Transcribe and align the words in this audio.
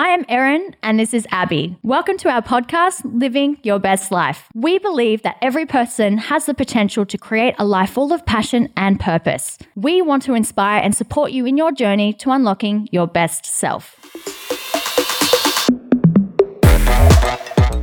I 0.00 0.08
am 0.14 0.24
Erin 0.30 0.74
and 0.82 0.98
this 0.98 1.12
is 1.12 1.26
Abby. 1.30 1.76
Welcome 1.82 2.16
to 2.16 2.30
our 2.30 2.40
podcast, 2.40 3.02
Living 3.04 3.58
Your 3.62 3.78
Best 3.78 4.10
Life. 4.10 4.48
We 4.54 4.78
believe 4.78 5.20
that 5.24 5.36
every 5.42 5.66
person 5.66 6.16
has 6.16 6.46
the 6.46 6.54
potential 6.54 7.04
to 7.04 7.18
create 7.18 7.54
a 7.58 7.66
life 7.66 7.90
full 7.90 8.10
of 8.10 8.24
passion 8.24 8.72
and 8.78 8.98
purpose. 8.98 9.58
We 9.76 10.00
want 10.00 10.22
to 10.22 10.32
inspire 10.32 10.80
and 10.82 10.96
support 10.96 11.32
you 11.32 11.44
in 11.44 11.58
your 11.58 11.70
journey 11.70 12.14
to 12.14 12.30
unlocking 12.30 12.88
your 12.90 13.06
best 13.06 13.44
self. 13.44 14.39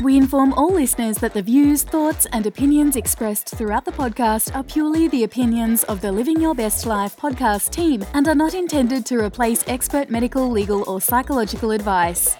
We 0.07 0.15
inform 0.15 0.53
all 0.53 0.71
listeners 0.71 1.17
that 1.17 1.33
the 1.33 1.41
views, 1.41 1.83
thoughts, 1.83 2.27
and 2.31 2.45
opinions 2.45 2.95
expressed 2.95 3.49
throughout 3.49 3.83
the 3.83 3.91
podcast 3.91 4.55
are 4.55 4.63
purely 4.63 5.09
the 5.09 5.25
opinions 5.25 5.83
of 5.83 5.99
the 5.99 6.13
Living 6.13 6.39
Your 6.39 6.55
Best 6.55 6.85
Life 6.85 7.17
podcast 7.17 7.71
team 7.71 8.05
and 8.13 8.25
are 8.29 8.33
not 8.33 8.53
intended 8.53 9.05
to 9.07 9.17
replace 9.17 9.65
expert 9.67 10.09
medical, 10.09 10.49
legal, 10.49 10.89
or 10.89 11.01
psychological 11.01 11.71
advice. 11.71 12.37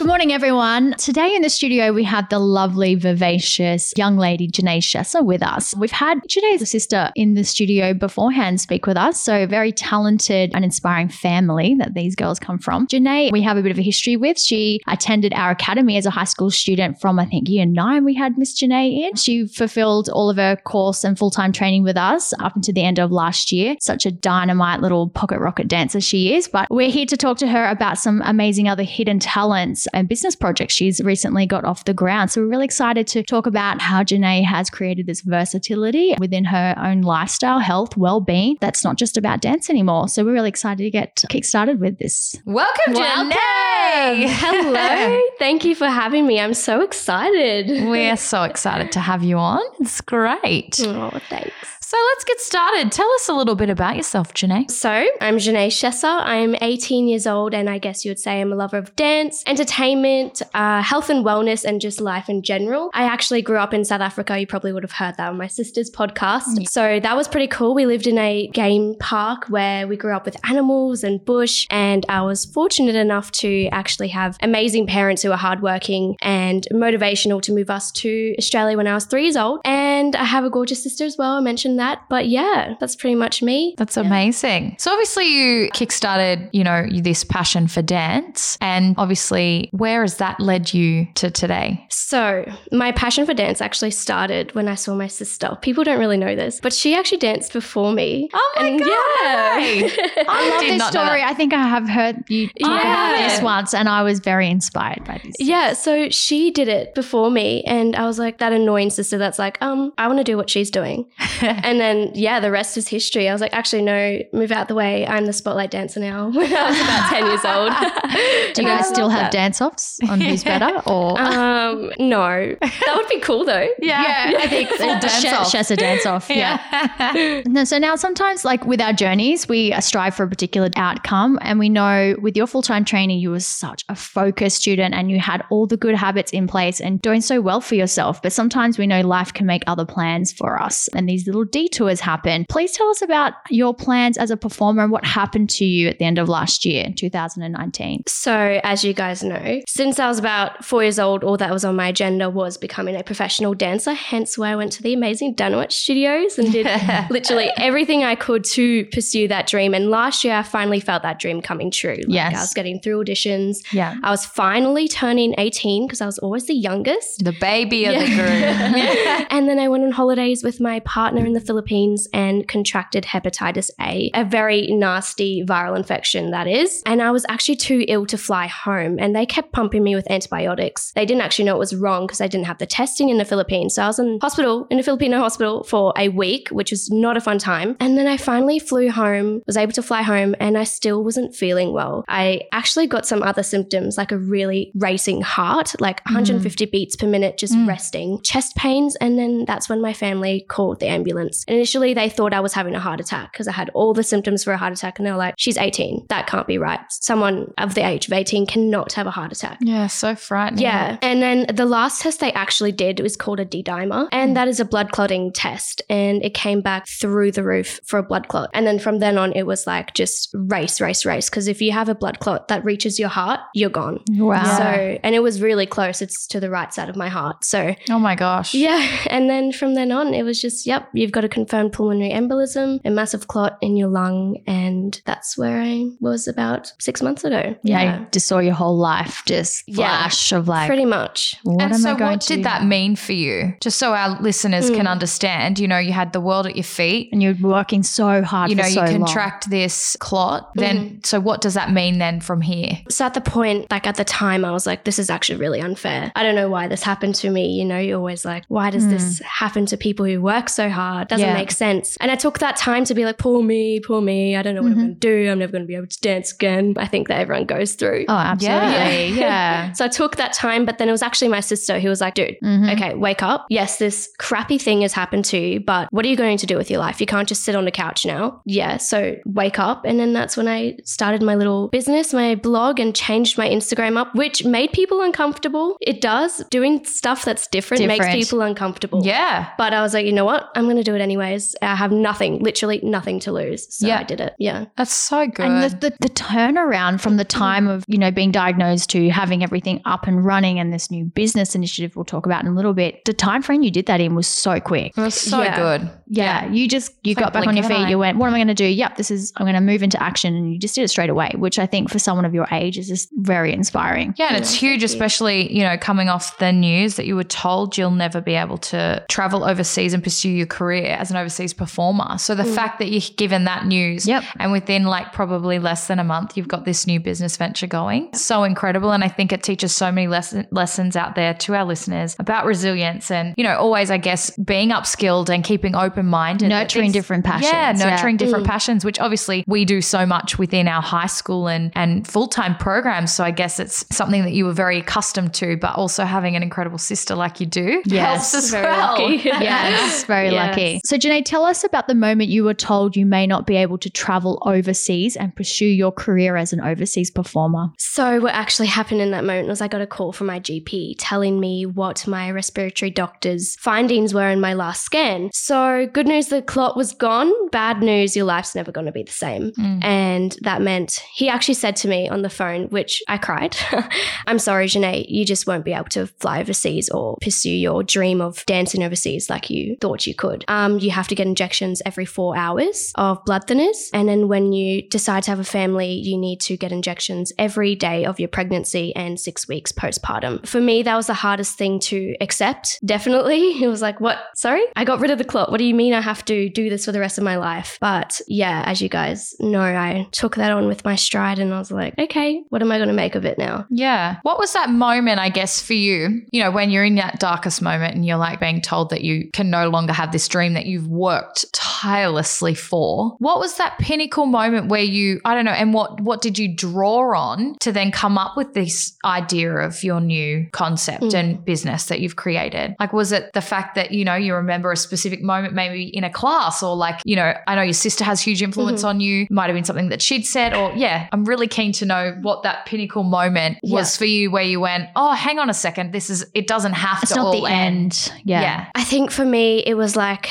Good 0.00 0.06
morning, 0.06 0.32
everyone. 0.32 0.94
Today 0.94 1.34
in 1.34 1.42
the 1.42 1.50
studio, 1.50 1.92
we 1.92 2.04
have 2.04 2.26
the 2.30 2.38
lovely, 2.38 2.94
vivacious 2.94 3.92
young 3.98 4.16
lady, 4.16 4.48
Janae 4.48 4.78
Shessa, 4.78 5.22
with 5.22 5.42
us. 5.42 5.76
We've 5.76 5.90
had 5.90 6.22
Janae's 6.22 6.70
sister 6.70 7.12
in 7.16 7.34
the 7.34 7.44
studio 7.44 7.92
beforehand 7.92 8.62
speak 8.62 8.86
with 8.86 8.96
us. 8.96 9.20
So, 9.20 9.46
very 9.46 9.72
talented 9.72 10.52
and 10.54 10.64
inspiring 10.64 11.10
family 11.10 11.74
that 11.80 11.92
these 11.92 12.16
girls 12.16 12.38
come 12.38 12.58
from. 12.58 12.86
Janae, 12.86 13.30
we 13.30 13.42
have 13.42 13.58
a 13.58 13.62
bit 13.62 13.72
of 13.72 13.78
a 13.78 13.82
history 13.82 14.16
with. 14.16 14.40
She 14.40 14.80
attended 14.88 15.34
our 15.34 15.50
academy 15.50 15.98
as 15.98 16.06
a 16.06 16.10
high 16.10 16.24
school 16.24 16.50
student 16.50 16.98
from, 16.98 17.18
I 17.18 17.26
think, 17.26 17.50
year 17.50 17.66
nine. 17.66 18.02
We 18.02 18.14
had 18.14 18.38
Miss 18.38 18.58
Janae 18.58 19.06
in. 19.06 19.16
She 19.16 19.48
fulfilled 19.48 20.08
all 20.08 20.30
of 20.30 20.38
her 20.38 20.56
course 20.56 21.04
and 21.04 21.18
full 21.18 21.30
time 21.30 21.52
training 21.52 21.82
with 21.82 21.98
us 21.98 22.32
up 22.38 22.56
until 22.56 22.72
the 22.72 22.84
end 22.84 22.98
of 22.98 23.12
last 23.12 23.52
year. 23.52 23.76
Such 23.82 24.06
a 24.06 24.10
dynamite 24.10 24.80
little 24.80 25.10
pocket 25.10 25.40
rocket 25.40 25.68
dancer 25.68 26.00
she 26.00 26.34
is. 26.34 26.48
But 26.48 26.68
we're 26.70 26.88
here 26.88 27.04
to 27.04 27.18
talk 27.18 27.36
to 27.36 27.46
her 27.48 27.68
about 27.68 27.98
some 27.98 28.22
amazing 28.24 28.66
other 28.66 28.82
hidden 28.82 29.18
talents 29.18 29.88
and 29.92 30.08
business 30.08 30.34
projects 30.36 30.74
she's 30.74 31.00
recently 31.00 31.46
got 31.46 31.64
off 31.64 31.84
the 31.84 31.94
ground. 31.94 32.30
So 32.30 32.40
we're 32.40 32.48
really 32.48 32.64
excited 32.64 33.06
to 33.08 33.22
talk 33.22 33.46
about 33.46 33.80
how 33.80 34.02
Janae 34.02 34.44
has 34.44 34.70
created 34.70 35.06
this 35.06 35.20
versatility 35.20 36.14
within 36.18 36.44
her 36.44 36.74
own 36.78 37.02
lifestyle, 37.02 37.58
health, 37.58 37.96
well-being. 37.96 38.56
That's 38.60 38.84
not 38.84 38.96
just 38.96 39.16
about 39.16 39.40
dance 39.40 39.70
anymore. 39.70 40.08
So 40.08 40.24
we're 40.24 40.32
really 40.32 40.48
excited 40.48 40.82
to 40.84 40.90
get 40.90 41.22
kick-started 41.28 41.80
with 41.80 41.98
this. 41.98 42.36
Welcome, 42.44 42.94
Welcome. 42.94 43.30
Janae. 43.30 44.26
Hello. 44.28 45.20
Thank 45.38 45.64
you 45.64 45.74
for 45.74 45.86
having 45.86 46.26
me. 46.26 46.40
I'm 46.40 46.54
so 46.54 46.82
excited. 46.82 47.88
We're 47.88 48.16
so 48.16 48.42
excited 48.44 48.92
to 48.92 49.00
have 49.00 49.22
you 49.22 49.36
on. 49.38 49.60
It's 49.80 50.00
great. 50.00 50.80
Oh, 50.84 51.18
thanks. 51.28 51.79
So 51.90 51.96
let's 52.10 52.22
get 52.22 52.40
started. 52.40 52.92
Tell 52.92 53.12
us 53.14 53.28
a 53.28 53.32
little 53.32 53.56
bit 53.56 53.68
about 53.68 53.96
yourself, 53.96 54.32
Janae. 54.32 54.70
So, 54.70 55.08
I'm 55.20 55.38
Janae 55.38 55.66
Shessa. 55.66 56.20
I'm 56.22 56.54
18 56.60 57.08
years 57.08 57.26
old, 57.26 57.52
and 57.52 57.68
I 57.68 57.78
guess 57.78 58.04
you 58.04 58.12
would 58.12 58.20
say 58.20 58.40
I'm 58.40 58.52
a 58.52 58.54
lover 58.54 58.78
of 58.78 58.94
dance, 58.94 59.42
entertainment, 59.44 60.40
uh, 60.54 60.82
health 60.82 61.10
and 61.10 61.24
wellness, 61.24 61.64
and 61.64 61.80
just 61.80 62.00
life 62.00 62.28
in 62.28 62.42
general. 62.42 62.90
I 62.94 63.06
actually 63.06 63.42
grew 63.42 63.56
up 63.56 63.74
in 63.74 63.84
South 63.84 64.02
Africa. 64.02 64.38
You 64.38 64.46
probably 64.46 64.72
would 64.72 64.84
have 64.84 64.92
heard 64.92 65.16
that 65.16 65.30
on 65.30 65.36
my 65.36 65.48
sister's 65.48 65.90
podcast. 65.90 66.68
So, 66.68 67.00
that 67.00 67.16
was 67.16 67.26
pretty 67.26 67.48
cool. 67.48 67.74
We 67.74 67.86
lived 67.86 68.06
in 68.06 68.18
a 68.18 68.46
game 68.52 68.94
park 69.00 69.46
where 69.48 69.88
we 69.88 69.96
grew 69.96 70.14
up 70.14 70.24
with 70.24 70.36
animals 70.48 71.02
and 71.02 71.24
bush, 71.24 71.66
and 71.70 72.06
I 72.08 72.22
was 72.22 72.44
fortunate 72.44 72.94
enough 72.94 73.32
to 73.42 73.66
actually 73.72 74.10
have 74.10 74.38
amazing 74.42 74.86
parents 74.86 75.22
who 75.22 75.32
are 75.32 75.36
hardworking 75.36 76.16
and 76.22 76.68
motivational 76.70 77.42
to 77.42 77.52
move 77.52 77.68
us 77.68 77.90
to 78.02 78.36
Australia 78.38 78.76
when 78.76 78.86
I 78.86 78.94
was 78.94 79.06
three 79.06 79.24
years 79.24 79.36
old. 79.36 79.62
And 79.64 79.79
I 80.16 80.24
have 80.24 80.44
a 80.44 80.50
gorgeous 80.50 80.82
sister 80.82 81.04
as 81.04 81.16
well. 81.18 81.34
I 81.36 81.40
mentioned 81.40 81.78
that. 81.78 82.02
But 82.08 82.28
yeah, 82.28 82.74
that's 82.80 82.96
pretty 82.96 83.14
much 83.14 83.42
me. 83.42 83.74
That's 83.78 83.96
amazing. 83.96 84.76
So 84.78 84.90
obviously 84.92 85.26
you 85.26 85.70
kickstarted, 85.70 86.48
you 86.52 86.64
know, 86.64 86.86
this 86.90 87.24
passion 87.24 87.68
for 87.68 87.82
dance 87.82 88.56
and 88.60 88.94
obviously 88.98 89.68
where 89.72 90.02
has 90.02 90.16
that 90.16 90.40
led 90.40 90.72
you 90.74 91.06
to 91.14 91.30
today? 91.30 91.84
So, 91.90 92.44
my 92.72 92.92
passion 92.92 93.24
for 93.26 93.34
dance 93.34 93.60
actually 93.60 93.92
started 93.92 94.52
when 94.54 94.66
I 94.68 94.74
saw 94.74 94.94
my 94.94 95.06
sister. 95.06 95.56
People 95.62 95.84
don't 95.84 95.98
really 95.98 96.16
know 96.16 96.34
this, 96.34 96.60
but 96.60 96.72
she 96.72 96.94
actually 96.94 97.18
danced 97.18 97.52
before 97.52 97.92
me. 97.92 98.28
Oh 98.34 98.52
my 98.56 98.66
And 98.66 98.80
god. 98.80 98.88
yeah. 98.90 100.24
I 100.28 100.50
love 100.50 100.60
did 100.60 100.80
this 100.80 100.88
story. 100.88 101.22
I 101.22 101.34
think 101.34 101.52
I 101.54 101.66
have 101.68 101.88
heard 101.88 102.24
you 102.28 102.48
talk 102.48 102.80
about 102.80 103.16
this 103.16 103.40
once, 103.42 103.74
and 103.74 103.88
I 103.88 104.02
was 104.02 104.18
very 104.18 104.48
inspired 104.50 105.04
by 105.04 105.20
this. 105.22 105.34
Yeah, 105.38 105.72
so 105.74 106.08
she 106.10 106.50
did 106.50 106.68
it 106.68 106.94
before 106.94 107.30
me, 107.30 107.62
and 107.64 107.94
I 107.94 108.06
was 108.06 108.18
like 108.18 108.38
that 108.38 108.52
annoying 108.52 108.90
sister 108.90 109.18
that's 109.18 109.38
like, 109.38 109.58
um, 109.60 109.89
I 109.98 110.06
want 110.06 110.18
to 110.18 110.24
do 110.24 110.36
what 110.36 110.48
she's 110.50 110.70
doing. 110.70 111.06
and 111.42 111.80
then, 111.80 112.10
yeah, 112.14 112.40
the 112.40 112.50
rest 112.50 112.76
is 112.76 112.88
history. 112.88 113.28
I 113.28 113.32
was 113.32 113.40
like, 113.40 113.52
actually, 113.52 113.82
no, 113.82 114.18
move 114.32 114.52
out 114.52 114.68
the 114.68 114.74
way. 114.74 115.06
I'm 115.06 115.26
the 115.26 115.32
spotlight 115.32 115.70
dancer 115.70 116.00
now 116.00 116.28
when 116.34 116.52
I 116.52 116.68
was 116.70 116.80
about 116.80 117.10
10 117.10 117.26
years 117.26 117.44
old. 117.44 118.54
Do 118.54 118.62
you 118.62 118.68
guys 118.68 118.88
still 118.88 119.08
have 119.08 119.22
that. 119.24 119.32
dance 119.32 119.60
offs 119.60 119.98
on 120.08 120.20
who's 120.20 120.44
better? 120.44 120.80
Or 120.86 121.20
Um, 121.20 121.90
no, 121.98 122.56
that 122.60 122.94
would 122.96 123.08
be 123.08 123.20
cool 123.20 123.44
though. 123.44 123.68
Yeah. 123.80 124.30
yeah. 124.30 124.38
I 124.40 124.46
think 124.48 124.68
Full 124.70 124.86
dance 124.86 125.20
Sh- 125.20 125.26
off. 125.26 125.52
Shessa 125.52 125.76
dance 125.76 126.06
off. 126.06 126.28
Yeah. 126.30 127.42
No, 127.46 127.64
so 127.64 127.78
now 127.78 127.96
sometimes, 127.96 128.44
like 128.44 128.64
with 128.66 128.80
our 128.80 128.92
journeys, 128.92 129.48
we 129.48 129.72
strive 129.80 130.14
for 130.14 130.24
a 130.24 130.28
particular 130.28 130.70
outcome. 130.76 131.38
And 131.42 131.58
we 131.58 131.68
know 131.68 132.16
with 132.20 132.36
your 132.36 132.46
full 132.46 132.62
time 132.62 132.84
training, 132.84 133.18
you 133.18 133.30
were 133.30 133.40
such 133.40 133.84
a 133.88 133.94
focused 133.94 134.58
student 134.58 134.94
and 134.94 135.10
you 135.10 135.18
had 135.20 135.44
all 135.50 135.66
the 135.66 135.76
good 135.76 135.94
habits 135.94 136.30
in 136.32 136.46
place 136.46 136.80
and 136.80 137.00
doing 137.02 137.20
so 137.20 137.40
well 137.40 137.60
for 137.60 137.74
yourself. 137.74 138.20
But 138.22 138.32
sometimes 138.32 138.78
we 138.78 138.86
know 138.86 139.00
life 139.00 139.32
can 139.32 139.46
make 139.46 139.62
other 139.66 139.79
plans 139.86 140.32
for 140.32 140.60
us 140.60 140.88
and 140.94 141.08
these 141.08 141.26
little 141.26 141.44
detours 141.44 142.00
happen. 142.00 142.46
Please 142.48 142.72
tell 142.72 142.88
us 142.88 143.02
about 143.02 143.34
your 143.50 143.74
plans 143.74 144.16
as 144.18 144.30
a 144.30 144.36
performer 144.36 144.82
and 144.82 144.92
what 144.92 145.04
happened 145.04 145.50
to 145.50 145.64
you 145.64 145.88
at 145.88 145.98
the 145.98 146.04
end 146.04 146.18
of 146.18 146.28
last 146.28 146.64
year, 146.64 146.86
2019. 146.96 148.04
So, 148.06 148.60
as 148.64 148.84
you 148.84 148.92
guys 148.92 149.22
know, 149.22 149.60
since 149.66 149.98
I 149.98 150.08
was 150.08 150.18
about 150.18 150.64
four 150.64 150.82
years 150.82 150.98
old, 150.98 151.24
all 151.24 151.36
that 151.36 151.50
was 151.50 151.64
on 151.64 151.76
my 151.76 151.88
agenda 151.88 152.28
was 152.30 152.56
becoming 152.58 152.96
a 152.96 153.02
professional 153.02 153.54
dancer. 153.54 153.92
Hence, 153.94 154.36
why 154.36 154.50
I 154.50 154.56
went 154.56 154.72
to 154.72 154.82
the 154.82 154.92
amazing 154.92 155.34
Danwich 155.34 155.72
Studios 155.72 156.38
and 156.38 156.52
did 156.52 156.66
literally 157.10 157.50
everything 157.56 158.04
I 158.04 158.14
could 158.14 158.44
to 158.44 158.84
pursue 158.86 159.28
that 159.28 159.46
dream. 159.46 159.74
And 159.74 159.90
last 159.90 160.24
year, 160.24 160.34
I 160.34 160.42
finally 160.42 160.80
felt 160.80 161.02
that 161.02 161.18
dream 161.18 161.40
coming 161.40 161.70
true. 161.70 161.96
Like, 161.96 162.06
Yes. 162.08 162.36
I 162.36 162.40
was 162.40 162.54
getting 162.54 162.80
through 162.80 163.04
auditions. 163.04 163.58
Yeah. 163.72 163.96
I 164.02 164.10
was 164.10 164.26
finally 164.26 164.88
turning 164.88 165.34
18 165.38 165.86
because 165.86 166.00
I 166.00 166.06
was 166.06 166.18
always 166.18 166.46
the 166.46 166.54
youngest. 166.54 167.24
the 167.24 167.32
baby 167.32 167.84
of 167.86 167.94
the 167.94 168.06
group. 168.06 168.18
and 169.30 169.48
then 169.48 169.58
I 169.58 169.68
went 169.70 169.84
on 169.84 169.92
holidays 169.92 170.42
with 170.42 170.60
my 170.60 170.80
partner 170.80 171.24
in 171.24 171.32
the 171.32 171.40
Philippines 171.40 172.08
and 172.12 172.46
contracted 172.48 173.04
hepatitis 173.04 173.70
A, 173.80 174.10
a 174.14 174.24
very 174.24 174.66
nasty 174.68 175.44
viral 175.44 175.76
infection 175.76 176.30
that 176.30 176.46
is. 176.46 176.82
And 176.86 177.02
I 177.02 177.10
was 177.10 177.24
actually 177.28 177.56
too 177.56 177.84
ill 177.88 178.06
to 178.06 178.18
fly 178.18 178.46
home, 178.46 178.98
and 178.98 179.14
they 179.14 179.26
kept 179.26 179.52
pumping 179.52 179.82
me 179.82 179.94
with 179.94 180.10
antibiotics. 180.10 180.92
They 180.92 181.06
didn't 181.06 181.22
actually 181.22 181.44
know 181.46 181.56
it 181.56 181.58
was 181.58 181.74
wrong 181.74 182.06
because 182.06 182.20
I 182.20 182.26
didn't 182.26 182.46
have 182.46 182.58
the 182.58 182.66
testing 182.66 183.08
in 183.08 183.18
the 183.18 183.24
Philippines. 183.24 183.74
So 183.74 183.82
I 183.82 183.86
was 183.86 183.98
in 183.98 184.18
hospital, 184.20 184.66
in 184.70 184.78
a 184.78 184.82
Filipino 184.82 185.18
hospital 185.18 185.64
for 185.64 185.92
a 185.96 186.08
week, 186.08 186.48
which 186.50 186.70
was 186.70 186.90
not 186.90 187.16
a 187.16 187.20
fun 187.20 187.38
time. 187.38 187.76
And 187.80 187.96
then 187.96 188.06
I 188.06 188.16
finally 188.16 188.58
flew 188.58 188.90
home, 188.90 189.42
was 189.46 189.56
able 189.56 189.72
to 189.72 189.82
fly 189.82 190.02
home, 190.02 190.34
and 190.40 190.56
I 190.56 190.64
still 190.64 191.04
wasn't 191.04 191.34
feeling 191.34 191.72
well. 191.72 192.04
I 192.08 192.42
actually 192.52 192.86
got 192.86 193.06
some 193.06 193.22
other 193.22 193.42
symptoms 193.42 193.96
like 193.96 194.12
a 194.12 194.18
really 194.18 194.72
racing 194.74 195.22
heart, 195.22 195.74
like 195.80 196.00
mm-hmm. 196.04 196.14
150 196.14 196.66
beats 196.66 196.96
per 196.96 197.06
minute, 197.06 197.38
just 197.38 197.54
mm. 197.54 197.66
resting, 197.66 198.20
chest 198.22 198.56
pains. 198.56 198.96
And 198.96 199.18
then 199.18 199.44
that's 199.50 199.68
when 199.68 199.82
my 199.82 199.92
family 199.92 200.46
called 200.48 200.78
the 200.78 200.86
ambulance. 200.86 201.44
And 201.48 201.56
initially, 201.56 201.92
they 201.92 202.08
thought 202.08 202.32
I 202.32 202.38
was 202.38 202.52
having 202.52 202.76
a 202.76 202.78
heart 202.78 203.00
attack 203.00 203.32
because 203.32 203.48
I 203.48 203.52
had 203.52 203.68
all 203.74 203.92
the 203.92 204.04
symptoms 204.04 204.44
for 204.44 204.52
a 204.52 204.56
heart 204.56 204.72
attack. 204.72 205.00
And 205.00 205.06
they 205.06 205.10
were 205.10 205.16
like, 205.16 205.34
she's 205.38 205.58
18. 205.58 206.06
That 206.08 206.28
can't 206.28 206.46
be 206.46 206.56
right. 206.56 206.78
Someone 206.88 207.52
of 207.58 207.74
the 207.74 207.84
age 207.84 208.06
of 208.06 208.12
18 208.12 208.46
cannot 208.46 208.92
have 208.92 209.08
a 209.08 209.10
heart 209.10 209.32
attack. 209.32 209.58
yeah, 209.60 209.88
so 209.88 210.14
frightening. 210.14 210.62
Yeah. 210.62 210.98
And 211.02 211.20
then 211.20 211.46
the 211.52 211.66
last 211.66 212.00
test 212.00 212.20
they 212.20 212.32
actually 212.34 212.70
did 212.70 213.00
was 213.00 213.16
called 213.16 213.40
a 213.40 213.44
D 213.44 213.60
dimer. 213.60 214.08
And 214.12 214.30
hmm. 214.30 214.34
that 214.34 214.46
is 214.46 214.60
a 214.60 214.64
blood 214.64 214.92
clotting 214.92 215.32
test. 215.32 215.82
And 215.90 216.24
it 216.24 216.32
came 216.32 216.60
back 216.60 216.86
through 216.86 217.32
the 217.32 217.42
roof 217.42 217.80
for 217.84 217.98
a 217.98 218.04
blood 218.04 218.28
clot. 218.28 218.50
And 218.54 218.68
then 218.68 218.78
from 218.78 219.00
then 219.00 219.18
on, 219.18 219.32
it 219.32 219.46
was 219.46 219.66
like 219.66 219.94
just 219.94 220.30
race, 220.32 220.80
race, 220.80 221.04
race. 221.04 221.28
Because 221.28 221.48
if 221.48 221.60
you 221.60 221.72
have 221.72 221.88
a 221.88 221.94
blood 221.96 222.20
clot 222.20 222.46
that 222.46 222.64
reaches 222.64 223.00
your 223.00 223.08
heart, 223.08 223.40
you're 223.54 223.68
gone. 223.68 223.98
Wow. 224.10 224.44
So, 224.44 224.98
and 225.02 225.12
it 225.16 225.24
was 225.24 225.42
really 225.42 225.66
close. 225.66 226.00
It's 226.00 226.28
to 226.28 226.38
the 226.38 226.50
right 226.50 226.72
side 226.72 226.88
of 226.88 226.94
my 226.94 227.08
heart. 227.08 227.44
So, 227.44 227.74
Oh 227.88 227.98
my 227.98 228.14
gosh. 228.14 228.54
yeah. 228.54 228.86
And 229.10 229.28
then 229.28 229.39
from 229.52 229.74
then 229.74 229.90
on, 229.92 230.14
it 230.14 230.22
was 230.22 230.40
just, 230.40 230.66
yep, 230.66 230.88
you've 230.92 231.12
got 231.12 231.24
a 231.24 231.28
confirmed 231.28 231.72
pulmonary 231.72 232.10
embolism, 232.10 232.80
a 232.84 232.90
massive 232.90 233.26
clot 233.28 233.58
in 233.60 233.76
your 233.76 233.88
lung. 233.88 234.42
And 234.46 235.00
that's 235.06 235.36
where 235.38 235.60
I 235.60 235.86
was 236.00 236.28
about 236.28 236.72
six 236.78 237.02
months 237.02 237.24
ago. 237.24 237.56
yeah, 237.62 238.00
you 238.00 238.06
just 238.12 238.26
saw 238.26 238.38
your 238.38 238.54
whole 238.54 238.76
life 238.76 239.22
just 239.26 239.64
Yeah. 239.66 239.76
flash 239.76 240.32
of 240.32 240.48
like, 240.48 240.66
Pretty 240.68 240.84
much. 240.84 241.36
what 241.42 241.62
and 241.62 241.72
am 241.72 241.80
so, 241.80 241.94
I 241.94 241.98
going 241.98 242.10
what 242.12 242.20
to 242.22 242.36
did 242.36 242.44
that 242.44 242.64
mean 242.64 242.96
for 242.96 243.12
you? 243.12 243.54
Just 243.60 243.78
so 243.78 243.94
our 243.94 244.20
listeners 244.20 244.70
can 244.70 244.80
hmm. 244.80 244.86
understand, 244.88 245.58
you 245.58 245.68
know, 245.68 245.78
you 245.78 245.92
had 245.92 246.12
the 246.12 246.20
world 246.20 246.46
at 246.46 246.56
your 246.56 246.64
feet. 246.64 247.08
And 247.12 247.22
you're 247.22 247.36
working 247.40 247.82
so 247.82 248.22
hard 248.22 248.50
You 248.50 248.56
know, 248.56 248.62
for 248.64 248.68
you 248.68 248.74
so 248.74 248.84
long. 248.84 249.04
contract 249.04 249.50
this 249.50 249.96
clot. 250.00 250.50
Then, 250.54 250.76
hmm. 250.88 250.96
so 251.04 251.20
what 251.20 251.40
does 251.40 251.54
that 251.54 251.72
mean 251.72 251.98
then 251.98 252.20
from 252.20 252.40
here? 252.40 252.80
So 252.88 253.04
at 253.04 253.14
the 253.14 253.20
point, 253.20 253.70
like 253.70 253.86
at 253.86 253.96
the 253.96 254.04
time, 254.04 254.44
I 254.44 254.50
was 254.50 254.66
like, 254.66 254.84
this 254.84 254.98
is 254.98 255.10
actually 255.10 255.38
really 255.38 255.60
unfair. 255.60 256.12
I 256.14 256.22
don't 256.22 256.34
know 256.34 256.48
why 256.48 256.68
this 256.68 256.82
happened 256.82 257.14
to 257.16 257.30
me. 257.30 257.52
You 257.52 257.64
know, 257.64 257.78
you're 257.78 257.98
always 257.98 258.24
like, 258.24 258.44
why 258.48 258.70
does 258.70 258.84
hmm. 258.84 258.90
this 258.90 259.22
happen 259.30 259.66
to 259.66 259.76
people 259.76 260.04
who 260.06 260.20
work 260.20 260.48
so 260.48 260.68
hard? 260.68 261.08
Doesn't 261.08 261.26
Yeah. 261.26 261.34
make 261.34 261.50
sense. 261.50 261.96
And 262.00 262.10
I 262.10 262.16
took 262.16 262.38
that 262.40 262.56
time 262.56 262.84
to 262.86 262.94
be 262.94 263.04
like, 263.04 263.18
poor 263.18 263.42
me, 263.42 263.80
poor 263.80 264.00
me. 264.00 264.36
I 264.36 264.42
don't 264.42 264.54
know 264.54 264.62
what 264.62 264.72
Mhm. 264.72 264.74
I'm 264.74 264.80
going 264.80 264.94
to 264.94 265.00
do. 265.00 265.30
I'm 265.30 265.38
never 265.38 265.52
going 265.52 265.62
to 265.64 265.68
be 265.68 265.74
able 265.76 265.86
to 265.86 266.00
dance 266.00 266.32
again. 266.32 266.74
I 266.76 266.86
think 266.86 267.08
that 267.08 267.20
everyone 267.20 267.46
goes 267.46 267.74
through. 267.74 268.04
Oh, 268.08 268.14
absolutely. 268.16 269.18
Yeah. 269.18 269.72
So 269.80 269.84
I 269.84 269.88
took 269.88 270.16
that 270.16 270.32
time, 270.32 270.64
but 270.64 270.78
then 270.78 270.88
it 270.88 270.92
was 270.92 271.02
actually 271.02 271.28
my 271.28 271.40
sister 271.40 271.78
who 271.78 271.88
was 271.88 272.00
like, 272.00 272.14
dude, 272.14 272.36
Mhm. 272.42 272.72
okay, 272.74 272.94
wake 272.94 273.22
up. 273.22 273.46
Yes, 273.50 273.78
this 273.78 274.08
crappy 274.18 274.58
thing 274.58 274.82
has 274.82 274.92
happened 274.92 275.24
to 275.26 275.38
you, 275.38 275.60
but 275.60 275.88
what 275.92 276.04
are 276.04 276.08
you 276.08 276.16
going 276.16 276.36
to 276.38 276.46
do 276.46 276.56
with 276.56 276.70
your 276.70 276.80
life? 276.80 277.00
You 277.00 277.06
can't 277.06 277.28
just 277.28 277.44
sit 277.44 277.54
on 277.54 277.64
the 277.64 277.70
couch 277.70 278.04
now. 278.04 278.40
Yeah, 278.46 278.76
so 278.78 279.16
wake 279.26 279.58
up. 279.58 279.84
And 279.84 279.98
then 280.00 280.12
that's 280.12 280.36
when 280.36 280.48
I 280.48 280.76
started 280.84 281.22
my 281.22 281.34
little 281.34 281.68
business, 281.68 282.12
my 282.12 282.34
blog, 282.34 282.80
and 282.80 282.94
changed 282.94 283.38
my 283.38 283.48
Instagram 283.48 283.96
up, 283.96 284.14
which 284.14 284.44
made 284.44 284.72
people 284.72 285.00
uncomfortable. 285.02 285.76
It 285.80 286.00
does. 286.00 286.42
Doing 286.50 286.84
stuff 286.84 287.24
that's 287.24 287.46
different, 287.46 287.82
Different. 287.82 288.12
makes 288.14 288.28
people 288.28 288.40
uncomfortable. 288.42 289.02
Yeah. 289.04 289.19
But 289.58 289.74
I 289.74 289.82
was 289.82 289.94
like, 289.94 290.06
you 290.06 290.12
know 290.12 290.24
what? 290.24 290.50
I'm 290.54 290.64
going 290.64 290.76
to 290.76 290.82
do 290.82 290.94
it 290.94 291.00
anyways. 291.00 291.54
I 291.62 291.74
have 291.74 291.92
nothing, 291.92 292.38
literally 292.40 292.80
nothing 292.82 293.20
to 293.20 293.32
lose. 293.32 293.72
So 293.74 293.86
Yeah. 293.86 294.00
I 294.00 294.02
did 294.04 294.20
it. 294.20 294.34
Yeah. 294.38 294.66
That's 294.76 294.92
so 294.92 295.26
good. 295.26 295.46
And 295.46 295.62
the, 295.62 295.76
the, 295.90 295.96
the 296.00 296.08
turnaround 296.08 297.00
from 297.00 297.16
the 297.16 297.24
time 297.24 297.68
of, 297.68 297.84
you 297.88 297.98
know, 297.98 298.10
being 298.10 298.30
diagnosed 298.32 298.90
to 298.90 299.08
having 299.10 299.42
everything 299.42 299.80
up 299.84 300.06
and 300.06 300.24
running 300.24 300.58
and 300.58 300.72
this 300.72 300.90
new 300.90 301.04
business 301.04 301.54
initiative 301.54 301.96
we'll 301.96 302.04
talk 302.04 302.26
about 302.26 302.42
in 302.44 302.48
a 302.48 302.54
little 302.54 302.72
bit, 302.72 303.04
the 303.04 303.12
time 303.12 303.42
frame 303.42 303.62
you 303.62 303.70
did 303.70 303.86
that 303.86 304.00
in 304.00 304.14
was 304.14 304.26
so 304.26 304.60
quick. 304.60 304.92
it 304.96 305.00
was 305.00 305.14
so 305.14 305.42
Yeah. 305.42 305.56
good. 305.56 305.90
Yeah, 306.12 306.50
you 306.50 306.66
just 306.66 306.92
you 307.04 307.12
It's 307.12 307.20
got 307.20 307.34
like 307.34 307.44
back 307.44 307.48
on 307.48 307.56
your 307.56 307.64
feet. 307.68 307.76
eye. 307.86 307.88
You 307.88 307.96
went, 307.98 308.18
"What 308.18 308.26
am 308.26 308.34
I 308.34 308.38
going 308.38 308.48
to 308.48 308.54
do?" 308.54 308.64
Yep, 308.64 308.96
this 308.96 309.12
is 309.12 309.32
I'm 309.36 309.44
going 309.46 309.54
to 309.54 309.60
move 309.60 309.80
into 309.84 310.02
action, 310.02 310.34
and 310.34 310.52
you 310.52 310.58
just 310.58 310.74
did 310.74 310.82
it 310.82 310.88
straight 310.88 311.08
away. 311.08 311.30
Which 311.36 311.56
I 311.56 311.66
think 311.66 311.88
for 311.88 312.00
someone 312.00 312.24
of 312.24 312.34
your 312.34 312.48
age 312.50 312.78
is 312.78 312.88
just 312.88 313.10
very 313.18 313.52
inspiring. 313.52 314.14
Yeah, 314.18 314.26
and 314.26 314.34
Yeah, 314.34 314.40
it's 314.40 314.52
huge, 314.52 314.82
especially, 314.82 315.56
you 315.56 315.62
know, 315.62 315.76
coming 315.78 316.08
off 316.08 316.36
the 316.38 316.50
news 316.52 316.96
that 316.96 317.06
you 317.06 317.14
were 317.14 317.22
told 317.22 317.78
you'll 317.78 317.92
never 317.92 318.20
be 318.20 318.34
able 318.34 318.58
to 318.58 319.04
travel 319.10 319.44
overseas 319.44 319.92
and 319.92 320.02
pursue 320.02 320.30
your 320.30 320.46
career 320.46 320.86
as 320.98 321.10
an 321.10 321.16
overseas 321.16 321.52
performer. 321.52 322.16
So 322.18 322.34
the 322.34 322.44
fact 322.44 322.78
that 322.78 322.88
you're 322.90 323.02
given 323.16 323.44
that 323.44 323.66
news 323.66 324.06
Yep. 324.06 324.24
and 324.38 324.52
within 324.52 324.84
like 324.84 325.12
probably 325.12 325.58
less 325.58 325.86
than 325.88 325.98
a 325.98 326.04
month, 326.04 326.36
you've 326.36 326.48
got 326.48 326.64
this 326.64 326.86
new 326.86 327.00
business 327.00 327.36
venture 327.36 327.66
going. 327.66 328.08
So 328.14 328.44
incredible. 328.44 328.92
And 328.92 329.02
I 329.04 329.08
think 329.08 329.32
it 329.32 329.42
teaches 329.42 329.74
so 329.74 329.90
many 329.92 330.06
lesson, 330.06 330.46
lessons 330.50 330.96
out 330.96 331.14
there 331.16 331.34
to 331.34 331.54
our 331.54 331.64
listeners 331.64 332.16
about 332.18 332.46
resilience 332.46 333.10
and, 333.10 333.34
you 333.36 333.44
know, 333.44 333.56
always, 333.56 333.90
I 333.90 333.98
guess, 333.98 334.30
being 334.38 334.70
upskilled 334.70 335.28
and 335.28 335.42
keeping 335.44 335.74
open 335.74 336.06
minded. 336.06 336.48
Nurturing 336.48 336.92
different 336.92 337.24
passions, 337.24 337.52
Yeah, 337.52 337.76
yeah. 337.76 337.90
nurturing 337.90 338.16
different 338.16 338.44
Mm. 338.44 338.48
passions, 338.50 338.84
which 338.84 338.98
obviously 339.00 339.44
we 339.46 339.64
do 339.64 339.80
so 339.82 340.06
much 340.06 340.38
within 340.38 340.68
our 340.68 340.80
high 340.82 341.06
school 341.06 341.48
and, 341.48 341.72
and 341.74 342.06
full 342.06 342.28
time 342.28 342.54
programs. 342.56 343.12
So 343.12 343.24
I 343.24 343.32
guess 343.32 343.58
it's 343.58 343.84
something 343.90 344.22
that 344.22 344.32
you 344.32 344.44
were 344.46 344.52
very 344.52 344.78
accustomed 344.78 345.34
to, 345.34 345.56
but 345.56 345.74
also 345.74 346.04
having 346.04 346.36
an 346.36 346.42
incredible 346.42 346.78
sister 346.78 347.14
like 347.16 347.40
you 347.40 347.46
do 347.46 347.82
Yes. 347.86 348.06
helps 348.32 348.34
as 348.34 348.50
Very 348.50 348.66
well. 348.66 348.96
lucky. 349.08 349.28
Yes, 349.28 350.04
very 350.04 350.30
Yes. 350.30 350.34
lucky. 350.56 350.80
So, 350.84 350.96
Janae, 350.96 351.24
tell 351.24 351.44
us 351.44 351.64
about 351.64 351.88
the 351.88 351.94
moment 351.94 352.30
you 352.30 352.44
were 352.44 352.54
told 352.54 352.96
you 352.96 353.06
may 353.06 353.26
not 353.26 353.46
be 353.46 353.56
able 353.56 353.78
to 353.78 353.90
travel 353.90 354.42
overseas 354.46 355.16
and 355.16 355.34
pursue 355.34 355.66
your 355.66 355.92
career 355.92 356.36
as 356.36 356.52
an 356.52 356.60
overseas 356.60 357.10
performer. 357.10 357.68
So, 357.78 358.20
what 358.20 358.34
actually 358.34 358.68
happened 358.68 359.00
in 359.00 359.10
that 359.12 359.24
moment 359.24 359.48
was 359.48 359.60
I 359.60 359.68
got 359.68 359.80
a 359.80 359.86
call 359.86 360.12
from 360.12 360.26
my 360.26 360.40
GP 360.40 360.94
telling 360.98 361.40
me 361.40 361.66
what 361.66 362.06
my 362.06 362.30
respiratory 362.30 362.90
doctor's 362.90 363.56
findings 363.56 364.14
were 364.14 364.28
in 364.28 364.40
my 364.40 364.54
last 364.54 364.84
scan. 364.84 365.30
So, 365.32 365.86
good 365.92 366.06
news, 366.06 366.26
the 366.28 366.42
clot 366.42 366.76
was 366.76 366.92
gone. 366.92 367.32
Bad 367.50 367.80
news, 367.82 368.16
your 368.16 368.24
life's 368.26 368.54
never 368.54 368.72
going 368.72 368.86
to 368.86 368.92
be 368.92 369.02
the 369.02 369.12
same. 369.12 369.52
Mm. 369.52 369.84
And 369.84 370.36
that 370.42 370.62
meant 370.62 371.02
he 371.12 371.28
actually 371.28 371.54
said 371.54 371.76
to 371.76 371.88
me 371.88 372.08
on 372.08 372.22
the 372.22 372.30
phone, 372.30 372.64
which 372.68 373.02
I 373.08 373.18
cried, 373.18 373.56
I'm 374.26 374.38
sorry, 374.38 374.66
Janae, 374.66 375.06
you 375.08 375.24
just 375.24 375.46
won't 375.46 375.64
be 375.64 375.72
able 375.72 375.84
to 375.90 376.06
fly 376.06 376.40
overseas 376.40 376.88
or 376.90 377.16
pursue 377.20 377.50
your 377.50 377.82
dream 377.82 378.20
of 378.20 378.44
dancing 378.46 378.82
overseas 378.82 378.89
like 379.30 379.50
you 379.50 379.76
thought 379.80 380.06
you 380.06 380.14
could. 380.14 380.44
Um, 380.48 380.78
you 380.78 380.90
have 380.90 381.08
to 381.08 381.14
get 381.14 381.26
injections 381.26 381.82
every 381.84 382.04
four 382.04 382.36
hours 382.36 382.92
of 382.96 383.24
blood 383.24 383.46
thinners. 383.46 383.90
And 383.92 384.08
then 384.08 384.28
when 384.28 384.52
you 384.52 384.82
decide 384.88 385.22
to 385.24 385.30
have 385.30 385.38
a 385.38 385.44
family, 385.44 385.92
you 385.92 386.16
need 386.18 386.40
to 386.42 386.56
get 386.56 386.72
injections 386.72 387.32
every 387.38 387.74
day 387.74 388.04
of 388.04 388.18
your 388.18 388.28
pregnancy 388.28 388.94
and 388.96 389.18
six 389.18 389.48
weeks 389.48 389.72
postpartum. 389.72 390.46
For 390.46 390.60
me, 390.60 390.82
that 390.82 390.96
was 390.96 391.06
the 391.06 391.14
hardest 391.14 391.56
thing 391.56 391.78
to 391.80 392.14
accept. 392.20 392.78
Definitely. 392.84 393.50
It 393.60 393.68
was 393.68 393.82
like, 393.82 394.00
what? 394.00 394.18
Sorry? 394.34 394.62
I 394.74 394.84
got 394.84 395.00
rid 395.00 395.10
of 395.10 395.18
the 395.18 395.24
clot. 395.24 395.50
What 395.50 395.58
do 395.58 395.64
you 395.64 395.74
mean 395.74 395.92
I 395.92 396.00
have 396.00 396.24
to 396.24 396.48
do 396.48 396.70
this 396.70 396.86
for 396.86 396.92
the 396.92 396.98
rest 396.98 397.18
of 397.18 397.24
my 397.24 397.36
life? 397.36 397.76
But 397.80 398.20
yeah, 398.26 398.62
as 398.64 398.80
you 398.80 398.88
guys 398.88 399.34
know, 399.38 399.60
I 399.60 400.08
took 400.12 400.36
that 400.36 400.50
on 400.50 400.66
with 400.66 400.82
my 400.84 400.94
stride 400.94 401.38
and 401.38 401.52
I 401.52 401.58
was 401.58 401.70
like, 401.70 401.94
okay, 401.98 402.42
what 402.48 402.62
am 402.62 402.72
I 402.72 402.78
going 402.78 402.88
to 402.88 402.94
make 402.94 403.14
of 403.14 403.26
it 403.26 403.38
now? 403.38 403.66
Yeah. 403.68 404.16
What 404.22 404.38
was 404.38 404.54
that 404.54 404.70
moment, 404.70 405.20
I 405.20 405.28
guess, 405.28 405.60
for 405.60 405.74
you? 405.74 406.22
You 406.32 406.42
know, 406.42 406.50
when 406.50 406.70
you're 406.70 406.84
in 406.84 406.94
that 406.96 407.20
darkest 407.20 407.60
moment 407.60 407.94
and 407.94 408.06
you're 408.06 408.16
like 408.16 408.40
being 408.40 408.62
told 408.62 408.79
that 408.86 409.02
you 409.02 409.30
can 409.32 409.50
no 409.50 409.68
longer 409.68 409.92
have 409.92 410.12
this 410.12 410.26
dream 410.28 410.54
that 410.54 410.66
you've 410.66 410.88
worked 410.88 411.52
tirelessly 411.54 412.54
for. 412.54 413.16
What 413.18 413.38
was 413.38 413.56
that 413.56 413.78
pinnacle 413.78 414.26
moment 414.26 414.68
where 414.68 414.82
you, 414.82 415.20
I 415.24 415.34
don't 415.34 415.44
know, 415.44 415.50
and 415.52 415.72
what 415.72 416.00
what 416.00 416.20
did 416.22 416.38
you 416.38 416.54
draw 416.54 417.16
on 417.16 417.56
to 417.60 417.72
then 417.72 417.90
come 417.90 418.18
up 418.18 418.36
with 418.36 418.54
this 418.54 418.96
idea 419.04 419.52
of 419.56 419.82
your 419.82 420.00
new 420.00 420.46
concept 420.52 421.02
Mm. 421.02 421.14
and 421.14 421.44
business 421.44 421.86
that 421.86 422.00
you've 422.00 422.16
created? 422.16 422.74
Like 422.80 422.92
was 422.92 423.12
it 423.12 423.32
the 423.32 423.40
fact 423.40 423.74
that, 423.76 423.92
you 423.92 424.04
know, 424.04 424.14
you 424.14 424.34
remember 424.34 424.72
a 424.72 424.76
specific 424.76 425.22
moment 425.22 425.54
maybe 425.54 425.84
in 425.84 426.04
a 426.04 426.10
class 426.10 426.62
or 426.62 426.76
like, 426.76 427.00
you 427.04 427.16
know, 427.16 427.32
I 427.46 427.54
know 427.54 427.62
your 427.62 427.72
sister 427.72 428.04
has 428.04 428.20
huge 428.20 428.42
influence 428.42 428.84
on 428.84 429.00
you, 429.00 429.26
might 429.30 429.46
have 429.46 429.54
been 429.54 429.64
something 429.64 429.88
that 429.90 430.02
she'd 430.02 430.26
said 430.26 430.54
or 430.54 430.72
yeah, 430.74 431.08
I'm 431.12 431.24
really 431.24 431.48
keen 431.48 431.72
to 431.72 431.86
know 431.86 432.16
what 432.22 432.42
that 432.42 432.66
pinnacle 432.66 433.02
moment 433.02 433.58
was 433.62 433.96
for 433.96 434.04
you 434.04 434.30
where 434.30 434.42
you 434.44 434.60
went, 434.60 434.88
"Oh, 434.96 435.12
hang 435.12 435.38
on 435.38 435.48
a 435.50 435.54
second, 435.54 435.92
this 435.92 436.10
is 436.10 436.24
it 436.34 436.46
doesn't 436.46 436.72
have 436.74 437.02
It's 437.02 437.12
to 437.12 437.20
all 437.20 437.32
the 437.32 437.46
end." 437.50 437.60
end. 437.60 438.12
Yeah. 438.24 438.40
yeah. 438.40 438.59
I 438.74 438.84
think 438.84 439.10
for 439.10 439.24
me, 439.24 439.58
it 439.60 439.74
was 439.74 439.96
like, 439.96 440.28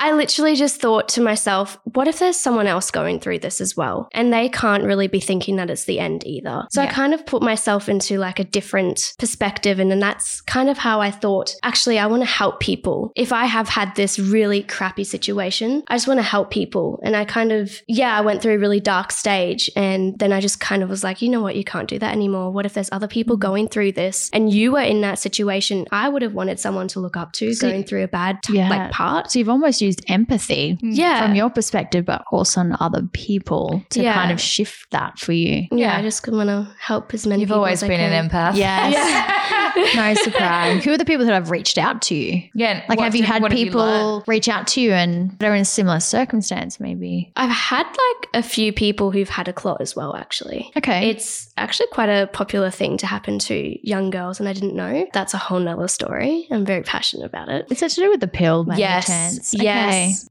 I 0.00 0.12
literally 0.12 0.56
just 0.56 0.80
thought 0.80 1.08
to 1.10 1.20
myself, 1.20 1.78
what 1.84 2.08
if 2.08 2.18
there's 2.18 2.38
someone 2.38 2.66
else 2.66 2.90
going 2.90 3.20
through 3.20 3.40
this 3.40 3.60
as 3.60 3.76
well? 3.76 4.08
And 4.12 4.32
they 4.32 4.48
can't 4.48 4.82
really 4.82 5.08
be 5.08 5.20
thinking 5.20 5.56
that 5.56 5.68
it's 5.70 5.84
the 5.84 6.00
end 6.00 6.26
either. 6.26 6.64
So 6.70 6.82
Yeah. 6.82 6.88
I 6.88 6.92
kind 6.92 7.12
of 7.12 7.26
put 7.26 7.42
myself 7.42 7.88
into 7.88 8.18
like 8.18 8.38
a 8.38 8.44
different 8.44 9.12
perspective. 9.18 9.78
And 9.78 9.90
then 9.90 10.00
that's 10.00 10.40
kind 10.40 10.70
of 10.70 10.78
how 10.78 11.00
I 11.02 11.10
thought, 11.10 11.54
actually, 11.62 11.98
I 11.98 12.06
want 12.06 12.22
to 12.22 12.28
help 12.28 12.60
people. 12.60 13.12
If 13.14 13.30
I 13.32 13.44
have 13.44 13.68
had 13.68 13.94
this 13.94 14.18
really 14.18 14.62
crappy 14.62 15.04
situation, 15.04 15.82
I 15.88 15.96
just 15.96 16.08
want 16.08 16.18
to 16.18 16.22
help 16.24 16.50
people. 16.50 16.98
And 17.04 17.14
I 17.14 17.26
kind 17.26 17.52
of, 17.52 17.70
yeah, 17.86 18.16
I 18.16 18.22
went 18.22 18.40
through 18.40 18.54
a 18.54 18.58
really 18.58 18.80
dark 18.80 19.12
stage. 19.12 19.70
And 19.76 20.18
then 20.18 20.32
I 20.32 20.40
just 20.40 20.60
kind 20.60 20.82
of 20.82 20.88
was 20.88 21.04
like, 21.04 21.20
you 21.20 21.28
know 21.28 21.42
what? 21.42 21.56
You 21.56 21.64
can't 21.64 21.88
do 21.88 21.98
that 21.98 22.12
anymore. 22.12 22.50
What 22.52 22.64
if 22.64 22.72
there's 22.72 22.88
other 22.90 23.06
people 23.08 23.36
mm-hmm. 23.36 23.42
going 23.48 23.68
through 23.68 23.92
this 23.92 24.30
and 24.32 24.50
you 24.50 24.72
were 24.72 24.80
in 24.80 25.02
that 25.02 25.18
situation? 25.18 25.86
I 25.92 26.08
would 26.08 26.22
have 26.22 26.32
wanted 26.32 26.58
someone 26.58 26.88
to 26.88 27.00
look 27.00 27.18
up 27.18 27.32
to 27.32 27.52
So- 27.52 27.68
going 27.68 27.84
through 27.84 28.04
a 28.04 28.08
bad 28.08 28.42
t- 28.42 28.54
Yeah. 28.56 28.70
like 28.70 28.90
part. 28.92 29.30
So 29.30 29.38
you've 29.38 29.48
almost 29.50 29.82
used 29.82 29.89
empathy 30.08 30.74
mm. 30.76 30.78
Yeah. 30.82 31.22
from 31.24 31.34
your 31.34 31.50
perspective, 31.50 32.04
but 32.04 32.24
also 32.30 32.60
on 32.60 32.76
other 32.80 33.02
people 33.12 33.82
to 33.90 34.02
Yeah. 34.02 34.14
kind 34.14 34.32
of 34.32 34.40
shift 34.40 34.90
that 34.90 35.18
for 35.18 35.32
you. 35.32 35.66
yeah, 35.70 35.76
Yeah. 35.92 35.96
I 35.98 36.02
just 36.02 36.26
want 36.28 36.48
to 36.48 36.68
help 36.78 37.12
as 37.14 37.26
many 37.26 37.40
You've 37.42 37.48
people 37.48 37.58
always 37.58 37.78
as 37.82 37.84
I 37.84 37.88
been 37.88 38.00
can. 38.00 38.12
an 38.12 38.28
empath. 38.28 38.56
Yes. 38.56 39.94
no 39.96 40.14
surprise. 40.22 40.84
Who 40.84 40.92
are 40.92 40.98
the 40.98 41.04
people 41.04 41.24
that 41.26 41.32
have 41.32 41.50
reached 41.50 41.78
out 41.78 42.02
to 42.02 42.14
you? 42.14 42.42
Yeah. 42.54 42.84
Like, 42.88 42.98
have 43.00 43.14
you 43.14 43.22
did- 43.22 43.28
had 43.28 43.42
what 43.42 43.52
people 43.52 43.80
learned? 43.80 44.24
reach 44.26 44.48
out 44.48 44.66
to 44.68 44.80
you 44.80 44.92
and 44.92 45.36
they're 45.38 45.54
in 45.54 45.62
a 45.62 45.64
similar 45.64 46.00
circumstance, 46.00 46.80
maybe? 46.80 47.32
I've 47.36 47.50
had 47.50 47.86
like 47.86 48.28
a 48.34 48.42
few 48.42 48.72
people 48.72 49.10
who've 49.10 49.28
had 49.28 49.48
a 49.48 49.52
clot 49.52 49.80
as 49.80 49.94
well, 49.96 50.16
actually. 50.16 50.70
Okay. 50.76 51.10
It's 51.10 51.52
actually 51.56 51.88
quite 51.92 52.08
a 52.08 52.26
popular 52.32 52.70
thing 52.70 52.96
to 52.98 53.06
happen 53.06 53.38
to 53.40 53.88
young 53.88 54.10
girls, 54.10 54.40
and 54.40 54.48
I 54.48 54.52
didn't 54.52 54.74
know. 54.74 55.06
That's 55.12 55.34
a 55.34 55.38
whole 55.38 55.58
nother 55.60 55.88
story. 55.88 56.46
I'm 56.50 56.64
very 56.64 56.82
passionate 56.82 57.26
about 57.26 57.48
it. 57.48 57.66
it. 57.68 57.72
Is 57.72 57.82
it 57.82 57.90
to 57.90 58.00
do 58.00 58.10
with 58.10 58.20
the 58.20 58.28
pill, 58.28 58.64
by 58.64 58.74
any 58.74 58.80
yes. 58.82 59.06
chance? 59.06 59.54
Yes. 59.54 59.64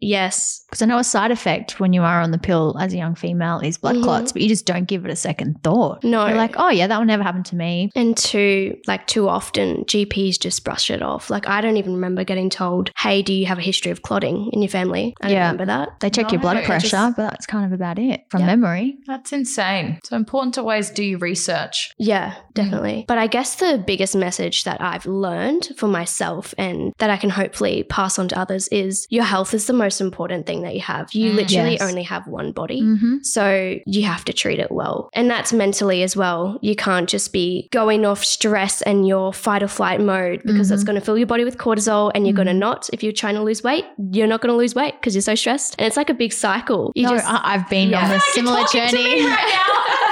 Yes. 0.01 0.63
Because 0.69 0.81
I 0.81 0.85
know 0.85 0.97
a 0.99 1.03
side 1.03 1.31
effect 1.31 1.79
when 1.79 1.93
you 1.93 2.03
are 2.03 2.21
on 2.21 2.31
the 2.31 2.37
pill 2.37 2.75
as 2.79 2.93
a 2.93 2.97
young 2.97 3.15
female 3.15 3.59
is 3.59 3.77
blood 3.77 3.95
Mhm. 3.97 4.03
clots, 4.03 4.31
but 4.31 4.41
you 4.41 4.47
just 4.49 4.65
don't 4.65 4.85
give 4.87 5.05
it 5.05 5.11
a 5.11 5.15
second 5.15 5.61
thought. 5.63 6.03
No. 6.03 6.27
You're 6.27 6.37
like, 6.37 6.55
oh, 6.57 6.69
yeah, 6.69 6.87
that 6.87 6.97
will 6.99 7.05
never 7.05 7.23
happen 7.23 7.43
to 7.43 7.55
me. 7.55 7.89
And 7.95 8.15
two, 8.15 8.77
like 8.87 9.07
too 9.07 9.27
often, 9.27 9.83
GPs 9.85 10.39
just 10.39 10.63
brush 10.63 10.89
it 10.91 11.01
off. 11.01 11.29
Like 11.29 11.47
I 11.47 11.61
don't 11.61 11.77
even 11.77 11.93
remember 11.93 12.23
getting 12.23 12.49
told, 12.49 12.91
"Hey, 12.97 13.21
do 13.21 13.33
you 13.33 13.45
have 13.45 13.57
a 13.57 13.61
history 13.61 13.91
of 13.91 14.01
clotting 14.01 14.49
in 14.53 14.61
your 14.61 14.69
family?" 14.69 15.15
I 15.21 15.27
don't 15.27 15.33
Yeah. 15.35 15.41
remember 15.51 15.65
that. 15.65 15.89
They 16.01 16.09
check 16.09 16.31
your 16.31 16.41
blood 16.41 16.63
pressure, 16.63 16.87
just- 16.89 17.15
but 17.17 17.29
that's 17.29 17.45
kind 17.45 17.65
of 17.65 17.71
about 17.73 17.97
it 17.99 18.25
from 18.29 18.41
Yeah. 18.41 18.47
memory. 18.47 18.97
That's 19.07 19.31
insane. 19.33 19.99
So 20.03 20.15
important 20.15 20.53
to 20.55 20.61
always 20.61 20.89
do 20.89 21.03
your 21.03 21.19
research. 21.19 21.91
Yeah, 21.97 22.33
definitely. 22.53 23.05
But 23.07 23.17
I 23.17 23.27
guess 23.27 23.55
the 23.55 23.81
biggest 23.85 24.15
message 24.15 24.63
that 24.65 24.81
I've 24.81 25.05
learned 25.05 25.69
for 25.77 25.87
myself 25.87 26.53
and 26.57 26.93
that 26.99 27.09
I 27.09 27.17
can 27.17 27.29
hopefully 27.31 27.83
pass 27.83 28.19
on 28.19 28.27
to 28.29 28.39
others 28.39 28.67
is 28.69 29.07
your 29.09 29.23
health 29.23 29.38
is 29.53 29.65
the 29.67 29.73
most 29.73 30.01
important 30.01 30.45
thing 30.45 30.61
that 30.63 30.73
you 30.75 30.81
have. 30.81 31.13
You 31.13 31.31
Mm. 31.31 31.35
literally 31.35 31.71
Yes. 31.71 31.81
only 31.81 32.03
have 32.03 32.27
one 32.27 32.51
body. 32.51 32.81
Mm-hmm. 32.81 33.17
So 33.23 33.75
you 33.85 34.03
have 34.03 34.23
to 34.25 34.33
treat 34.33 34.59
it 34.59 34.71
well. 34.71 35.09
And 35.13 35.29
that's 35.29 35.51
mentally 35.53 36.03
as 36.03 36.15
well. 36.15 36.57
You 36.61 36.75
can't 36.75 37.07
just 37.09 37.31
be 37.33 37.67
going 37.71 38.05
off 38.05 38.23
stress 38.23 38.81
and 38.83 39.07
your 39.07 39.33
fight 39.33 39.63
or 39.63 39.67
flight 39.67 40.01
mode 40.01 40.41
because 40.45 40.69
that's 40.69 40.83
Mhm. 40.83 40.87
going 40.87 40.99
to 40.99 41.05
fill 41.05 41.17
your 41.17 41.27
body 41.27 41.43
with 41.43 41.57
cortisol 41.57 42.11
and 42.13 42.25
you're 42.27 42.35
going 42.35 42.47
to 42.47 42.53
not. 42.53 42.89
If 42.93 43.03
you're 43.03 43.13
trying 43.13 43.35
to 43.35 43.43
lose 43.43 43.63
weight, 43.63 43.85
you're 44.11 44.27
not 44.27 44.41
going 44.41 44.51
to 44.51 44.57
lose 44.57 44.75
weight 44.75 44.95
because 44.99 45.15
you're 45.15 45.21
so 45.21 45.35
stressed. 45.35 45.75
And 45.79 45.87
it's 45.87 45.97
like 45.97 46.09
a 46.09 46.13
big 46.13 46.33
cycle. 46.33 46.91
You 46.95 47.03
no, 47.03 47.09
just 47.11 47.25
I've 47.27 47.69
been 47.69 47.89
Yeah. 47.89 48.05
on 48.05 48.11
a 48.11 48.19
similar 48.33 48.63
journey. 48.73 49.25
right 49.25 49.55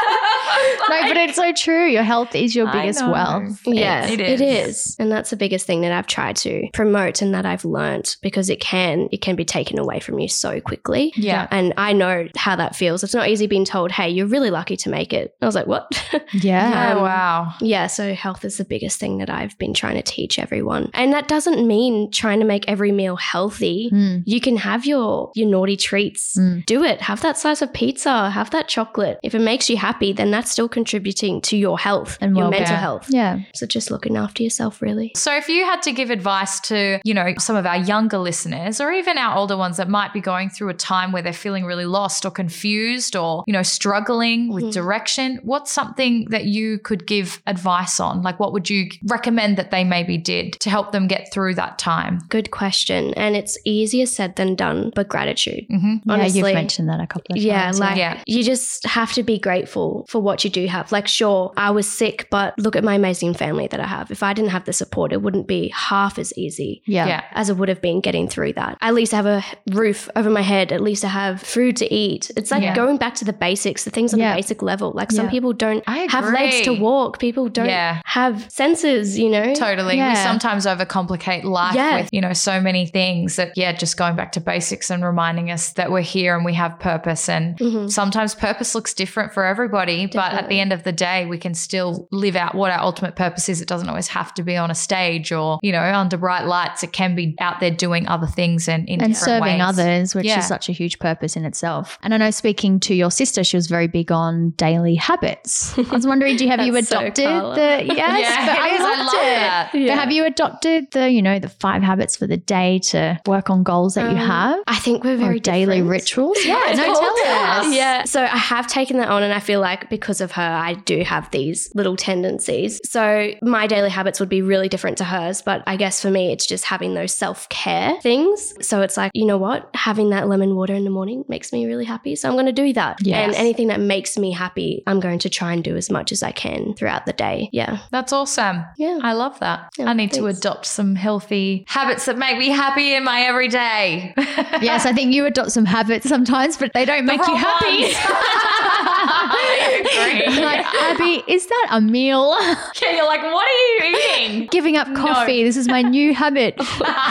now. 0.89 0.99
no, 1.01 1.07
but 1.07 1.17
it's 1.17 1.35
so 1.35 1.51
true. 1.53 1.87
Your 1.87 2.03
health 2.03 2.35
is 2.35 2.55
your 2.55 2.71
biggest 2.71 3.01
wealth. 3.05 3.61
Yeah, 3.65 4.05
It 4.07 4.19
it 4.19 4.41
is. 4.41 4.77
is. 4.87 4.95
And 4.99 5.11
that's 5.11 5.29
the 5.29 5.35
biggest 5.35 5.65
thing 5.67 5.81
that 5.81 5.91
I've 5.91 6.07
tried 6.07 6.35
to 6.37 6.67
promote 6.73 7.21
and 7.21 7.33
that 7.33 7.45
I've 7.45 7.65
learned 7.65 8.15
because 8.21 8.49
it 8.49 8.59
can 8.61 9.07
it 9.11 9.21
can 9.21 9.35
be 9.35 9.45
taken 9.45 9.79
away 9.79 9.99
from 9.99 10.19
you 10.19 10.27
so 10.27 10.59
quickly. 10.61 11.13
Yeah. 11.15 11.47
And 11.51 11.73
I 11.77 11.93
know 11.93 12.27
how 12.35 12.55
that 12.55 12.75
feels. 12.75 13.03
It's 13.03 13.13
not 13.13 13.27
easy 13.29 13.47
being 13.47 13.65
told, 13.65 13.91
hey, 13.91 14.09
you're 14.09 14.27
really 14.27 14.49
lucky 14.51 14.77
to 14.77 14.89
make 14.89 15.13
it. 15.13 15.35
I 15.41 15.45
was 15.45 15.55
like, 15.55 15.67
what? 15.67 15.87
Yeah. 16.33 16.57
Yeah, 16.69 16.93
Um, 16.95 17.01
wow. 17.03 17.53
yeah, 17.61 17.87
so 17.87 18.13
health 18.13 18.43
is 18.45 18.57
the 18.57 18.65
biggest 18.65 18.99
thing 18.99 19.17
that 19.19 19.29
I've 19.29 19.57
been 19.57 19.73
trying 19.73 19.95
to 19.95 20.01
teach 20.01 20.39
everyone. 20.39 20.89
And 20.93 21.13
that 21.13 21.27
doesn't 21.27 21.65
mean 21.65 22.11
trying 22.11 22.39
to 22.39 22.45
make 22.45 22.67
every 22.67 22.91
meal 22.91 23.15
healthy. 23.15 23.89
Mm. 23.93 24.23
You 24.25 24.41
can 24.41 24.57
have 24.57 24.85
your 24.85 25.31
your 25.35 25.47
naughty 25.47 25.77
treats. 25.77 26.37
Mm. 26.37 26.65
Do 26.65 26.83
it. 26.83 27.01
Have 27.01 27.21
that 27.21 27.37
slice 27.37 27.61
of 27.61 27.71
pizza, 27.73 28.29
have 28.29 28.49
that 28.51 28.67
chocolate. 28.67 29.19
If 29.23 29.35
it 29.35 29.39
makes 29.41 29.69
you 29.69 29.77
happy, 29.77 30.11
then 30.13 30.31
that's 30.37 30.51
still 30.51 30.69
contributing 30.69 31.41
to 31.41 31.57
your 31.57 31.79
health 31.79 32.17
And 32.21 32.35
your 32.35 32.43
well-being. 32.45 32.61
mental 32.63 32.77
health. 32.77 33.07
Yeah. 33.09 33.39
So 33.55 33.65
just 33.65 33.89
looking 33.89 34.15
after 34.17 34.43
yourself 34.43 34.81
really. 34.83 35.11
So 35.15 35.35
if 35.35 35.49
you 35.49 35.65
had 35.65 35.81
to 35.83 35.91
give 35.91 36.09
advice 36.11 36.59
to, 36.69 36.99
you 37.03 37.13
know, 37.13 37.33
some 37.39 37.55
of 37.55 37.65
our 37.65 37.77
younger 37.77 38.19
listeners 38.19 38.79
or 38.79 38.91
even 38.91 39.17
our 39.17 39.35
older 39.35 39.57
ones 39.57 39.77
that 39.77 39.89
might 39.89 40.13
be 40.13 40.21
going 40.21 40.49
through 40.49 40.69
a 40.69 40.73
time 40.75 41.11
where 41.11 41.23
they're 41.23 41.33
feeling 41.33 41.65
really 41.65 41.85
lost 41.85 42.23
or 42.25 42.29
confused 42.31 43.15
or, 43.15 43.43
you 43.47 43.53
know, 43.53 43.63
struggling 43.63 44.53
with 44.53 44.65
Mhm. 44.65 44.73
direction, 44.73 45.39
what's 45.43 45.71
something 45.71 46.25
that 46.29 46.45
you 46.45 46.77
could 46.79 47.07
give 47.07 47.41
advice 47.47 47.99
on? 47.99 48.21
Like 48.21 48.39
what 48.39 48.53
would 48.53 48.69
you 48.69 48.89
recommend 49.07 49.57
that 49.57 49.71
they 49.71 49.83
maybe 49.83 50.17
did 50.17 50.53
to 50.59 50.69
help 50.69 50.91
them 50.91 51.07
get 51.07 51.31
through 51.33 51.55
that 51.55 51.79
time? 51.79 52.19
Good 52.29 52.51
question. 52.51 53.13
And 53.15 53.35
it's 53.35 53.57
easier 53.65 54.05
said 54.05 54.35
than 54.35 54.55
done, 54.55 54.91
but 54.95 55.07
gratitude. 55.07 55.65
Mm-hmm. 55.71 55.95
Yeah, 56.05 56.13
Honestly. 56.13 56.39
you've 56.39 56.53
mentioned 56.53 56.89
that 56.89 56.99
a 56.99 57.07
couple 57.07 57.31
of 57.31 57.35
times. 57.37 57.45
Yeah, 57.45 57.71
like 57.75 57.97
Yeah. 57.97 58.21
you 58.27 58.43
just 58.43 58.85
have 58.85 59.13
to 59.13 59.23
be 59.23 59.39
grateful 59.39 60.05
for 60.09 60.19
what 60.27 60.43
you 60.43 60.49
do 60.49 60.67
have. 60.67 60.91
Like, 60.91 61.07
sure, 61.07 61.51
I 61.57 61.71
was 61.71 61.89
sick, 61.91 62.27
but 62.29 62.53
look 62.59 62.75
at 62.75 62.83
my 62.83 62.93
amazing 62.95 63.33
family 63.33 63.67
that 63.67 63.79
I 63.79 63.87
have. 63.87 64.11
If 64.11 64.21
I 64.21 64.33
didn't 64.33 64.51
have 64.51 64.65
the 64.65 64.73
support, 64.73 65.11
it 65.13 65.21
wouldn't 65.23 65.47
be 65.47 65.69
half 65.69 66.19
as 66.19 66.31
easy 66.37 66.83
yeah. 66.85 67.07
Yeah. 67.07 67.23
as 67.31 67.49
it 67.49 67.57
would 67.57 67.69
have 67.69 67.81
been 67.81 68.01
getting 68.01 68.27
through 68.27 68.53
that. 68.53 68.77
At 68.81 68.93
least 68.93 69.13
I 69.13 69.17
have 69.17 69.25
a 69.25 69.43
roof 69.71 70.09
over 70.15 70.29
my 70.29 70.41
head. 70.41 70.71
At 70.71 70.81
least 70.81 71.03
I 71.03 71.07
have 71.07 71.41
food 71.41 71.75
to 71.77 71.91
eat. 71.93 72.29
It's 72.37 72.51
like 72.51 72.61
Yeah. 72.63 72.75
going 72.75 72.97
back 72.97 73.15
to 73.15 73.25
the 73.25 73.33
basics, 73.33 73.83
the 73.85 73.89
things 73.91 74.13
on 74.13 74.19
Yeah. 74.19 74.31
the 74.33 74.37
basic 74.37 74.61
level. 74.61 74.91
Like 74.93 75.11
some 75.11 75.25
Yeah. 75.25 75.31
people 75.31 75.53
don't 75.53 75.87
have 75.87 76.25
legs 76.31 76.61
to 76.65 76.73
walk. 76.73 77.19
People 77.19 77.47
don't 77.49 77.67
Yeah. 77.69 78.01
have 78.05 78.45
senses, 78.51 79.17
you 79.17 79.29
know? 79.29 79.53
Totally. 79.55 80.01
We 80.01 80.15
sometimes 80.15 80.65
overcomplicate 80.65 81.43
life 81.43 81.75
Yeah. 81.75 81.97
with, 81.97 82.09
you 82.11 82.21
know, 82.21 82.33
so 82.33 82.59
many 82.59 82.85
things 82.85 83.35
that, 83.37 83.51
yeah, 83.55 83.71
just 83.71 83.97
going 83.97 84.15
back 84.15 84.31
to 84.33 84.41
basics 84.41 84.89
and 84.89 85.03
reminding 85.03 85.49
us 85.51 85.71
that 85.73 85.91
we're 85.91 86.01
here 86.01 86.35
and 86.35 86.43
we 86.45 86.53
have 86.53 86.77
purpose. 86.79 87.29
And 87.29 87.57
Mhm. 87.57 87.89
sometimes 87.91 88.35
purpose 88.35 88.75
looks 88.75 88.93
different 88.93 89.33
for 89.33 89.45
everybody, 89.45 90.07
but 90.17 90.33
at 90.33 90.49
the 90.49 90.59
end 90.59 90.73
of 90.73 90.81
the 90.83 90.91
day, 90.91 91.27
we 91.27 91.37
can 91.37 91.53
still 91.53 92.07
live 92.11 92.35
out 92.35 92.55
what 92.55 92.71
our 92.71 92.79
ultimate 92.79 93.15
purpose 93.15 93.49
is. 93.49 93.61
It 93.61 93.67
doesn't 93.67 93.87
always 93.87 94.07
have 94.07 94.33
to 94.33 94.41
be 94.41 94.57
on 94.57 94.71
a 94.71 94.75
stage 94.75 95.31
or, 95.31 95.59
you 95.61 95.71
know, 95.71 95.83
under 95.83 96.17
bright 96.17 96.45
lights. 96.47 96.81
It 96.81 96.91
can 96.91 97.13
be 97.15 97.35
out 97.39 97.59
there 97.59 97.69
doing 97.69 98.07
other 98.07 98.25
things 98.25 98.67
and 98.67 98.89
in 98.89 98.99
and 98.99 99.13
different 99.13 99.17
serving 99.41 99.59
ways. 99.59 99.61
others, 99.69 100.15
which 100.15 100.25
Yeah. 100.25 100.39
is 100.39 100.47
such 100.47 100.69
a 100.69 100.71
huge 100.71 100.97
purpose 100.97 101.35
in 101.35 101.45
itself. 101.45 101.99
And 102.01 102.15
I 102.15 102.17
know 102.17 102.31
speaking 102.31 102.79
to 102.81 102.95
your 102.95 103.11
sister, 103.11 103.43
she 103.43 103.57
was 103.57 103.67
very 103.67 103.85
big 103.87 104.11
on 104.11 104.49
daily 104.57 104.95
habits. 104.95 105.77
I 105.77 105.81
was 105.83 106.07
wondering, 106.07 106.35
do 106.37 106.45
you 106.45 106.49
have 106.49 106.61
you 106.65 106.71
That's 106.73 106.87
so 106.87 106.97
adopted 106.99 107.25
the 107.25 107.93
yes? 107.93 108.19
Yeah, 108.19 108.45
but 108.47 108.57
it 108.57 108.73
is. 108.73 108.81
I 108.81 108.83
loved 108.83 108.99
love 109.13 109.13
that. 109.13 109.69
But 109.73 109.81
have 109.99 110.11
you 110.11 110.25
adopted 110.25 110.91
the, 110.93 111.11
you 111.11 111.21
know, 111.21 111.37
the 111.37 111.49
five 111.49 111.83
habits 111.83 112.15
for 112.17 112.25
the 112.25 112.37
day 112.37 112.79
to 112.91 113.19
work 113.27 113.49
on 113.51 113.61
goals 113.61 113.93
that 113.93 114.09
you 114.09 114.17
Um, 114.17 114.27
have? 114.27 114.59
I 114.65 114.77
think 114.77 115.03
we're 115.03 115.17
very 115.17 115.39
daily 115.39 115.75
different. 115.77 115.89
rituals? 115.91 116.37
Yeah, 116.43 116.55
no, 116.75 116.83
Tell 116.83 117.43
us. 117.43 117.75
Yeah. 117.75 118.03
So 118.05 118.23
I 118.23 118.27
have 118.27 118.65
taken 118.67 118.97
that 118.97 119.09
on, 119.09 119.21
and 119.21 119.33
I 119.33 119.39
feel 119.39 119.59
like 119.59 119.89
because 119.89 120.06
of 120.21 120.31
her, 120.33 120.41
I 120.41 120.73
do 120.73 121.01
have 121.03 121.29
these 121.31 121.73
little 121.75 121.95
tendencies. 121.95 122.79
So 122.83 123.31
my 123.41 123.67
daily 123.67 123.89
habits 123.89 124.19
would 124.19 124.29
be 124.29 124.41
really 124.41 124.69
different 124.69 124.97
to 124.99 125.03
hers. 125.03 125.41
But 125.41 125.63
I 125.67 125.75
guess 125.75 126.01
for 126.01 126.09
me, 126.09 126.31
it's 126.31 126.45
just 126.45 126.65
having 126.65 126.93
those 126.93 127.13
self 127.13 127.47
care 127.49 127.99
things. 128.01 128.53
So 128.65 128.81
it's 128.81 128.97
like, 128.97 129.11
you 129.13 129.25
know 129.25 129.37
what? 129.37 129.69
Having 129.75 130.09
that 130.11 130.27
lemon 130.27 130.55
water 130.55 130.73
in 130.73 130.83
the 130.83 130.89
morning 130.89 131.25
makes 131.27 131.51
me 131.53 131.65
really 131.65 131.85
happy. 131.85 132.15
So 132.15 132.27
I'm 132.27 132.35
going 132.35 132.45
to 132.47 132.51
do 132.51 132.73
that. 132.73 132.97
Yes. 133.01 133.27
And 133.27 133.35
anything 133.35 133.67
that 133.67 133.79
makes 133.79 134.17
me 134.17 134.31
happy, 134.31 134.83
I'm 134.87 134.99
going 134.99 135.19
to 135.19 135.29
try 135.29 135.53
and 135.53 135.63
do 135.63 135.75
as 135.75 135.89
much 135.89 136.11
as 136.11 136.23
I 136.23 136.31
can 136.31 136.73
throughout 136.73 137.05
the 137.05 137.13
day. 137.13 137.49
Yeah. 137.51 137.79
That's 137.91 138.13
awesome. 138.13 138.63
Yeah. 138.77 138.99
I 139.03 139.13
love 139.13 139.39
that. 139.39 139.69
Yeah, 139.77 139.89
I 139.89 139.93
need 139.93 140.11
to 140.13 140.25
adopt 140.27 140.65
some 140.65 140.95
healthy 140.95 141.65
habits 141.67 142.05
that 142.05 142.17
make 142.17 142.37
me 142.37 142.49
happy 142.49 142.93
in 142.93 143.03
my 143.03 143.21
everyday. 143.21 144.13
Yes, 144.61 144.85
I 144.85 144.93
think 144.93 145.13
you 145.13 145.25
adopt 145.25 145.51
some 145.51 145.65
habits 145.65 146.07
sometimes, 146.09 146.57
but 146.57 146.73
they 146.73 146.85
don't 146.85 147.05
make 147.05 147.19
you 147.27 147.35
happy. 147.35 147.93
ones. 149.87 149.99
I 149.99 150.21
agree. 150.27 150.43
like, 150.43 150.65
Abby, 150.65 151.23
is 151.31 151.47
that 151.47 151.67
a 151.71 151.81
meal? 151.81 152.35
Yeah, 152.81 152.91
you're 152.95 153.05
like, 153.07 153.23
what 153.23 153.47
are 153.47 153.85
you 153.87 153.97
eating? 153.97 154.47
Giving 154.47 154.77
up 154.77 154.93
coffee. 154.95 155.43
This 155.43 155.57
is 155.57 155.67
my 155.67 155.81
new 155.81 156.13
habit. 156.13 156.55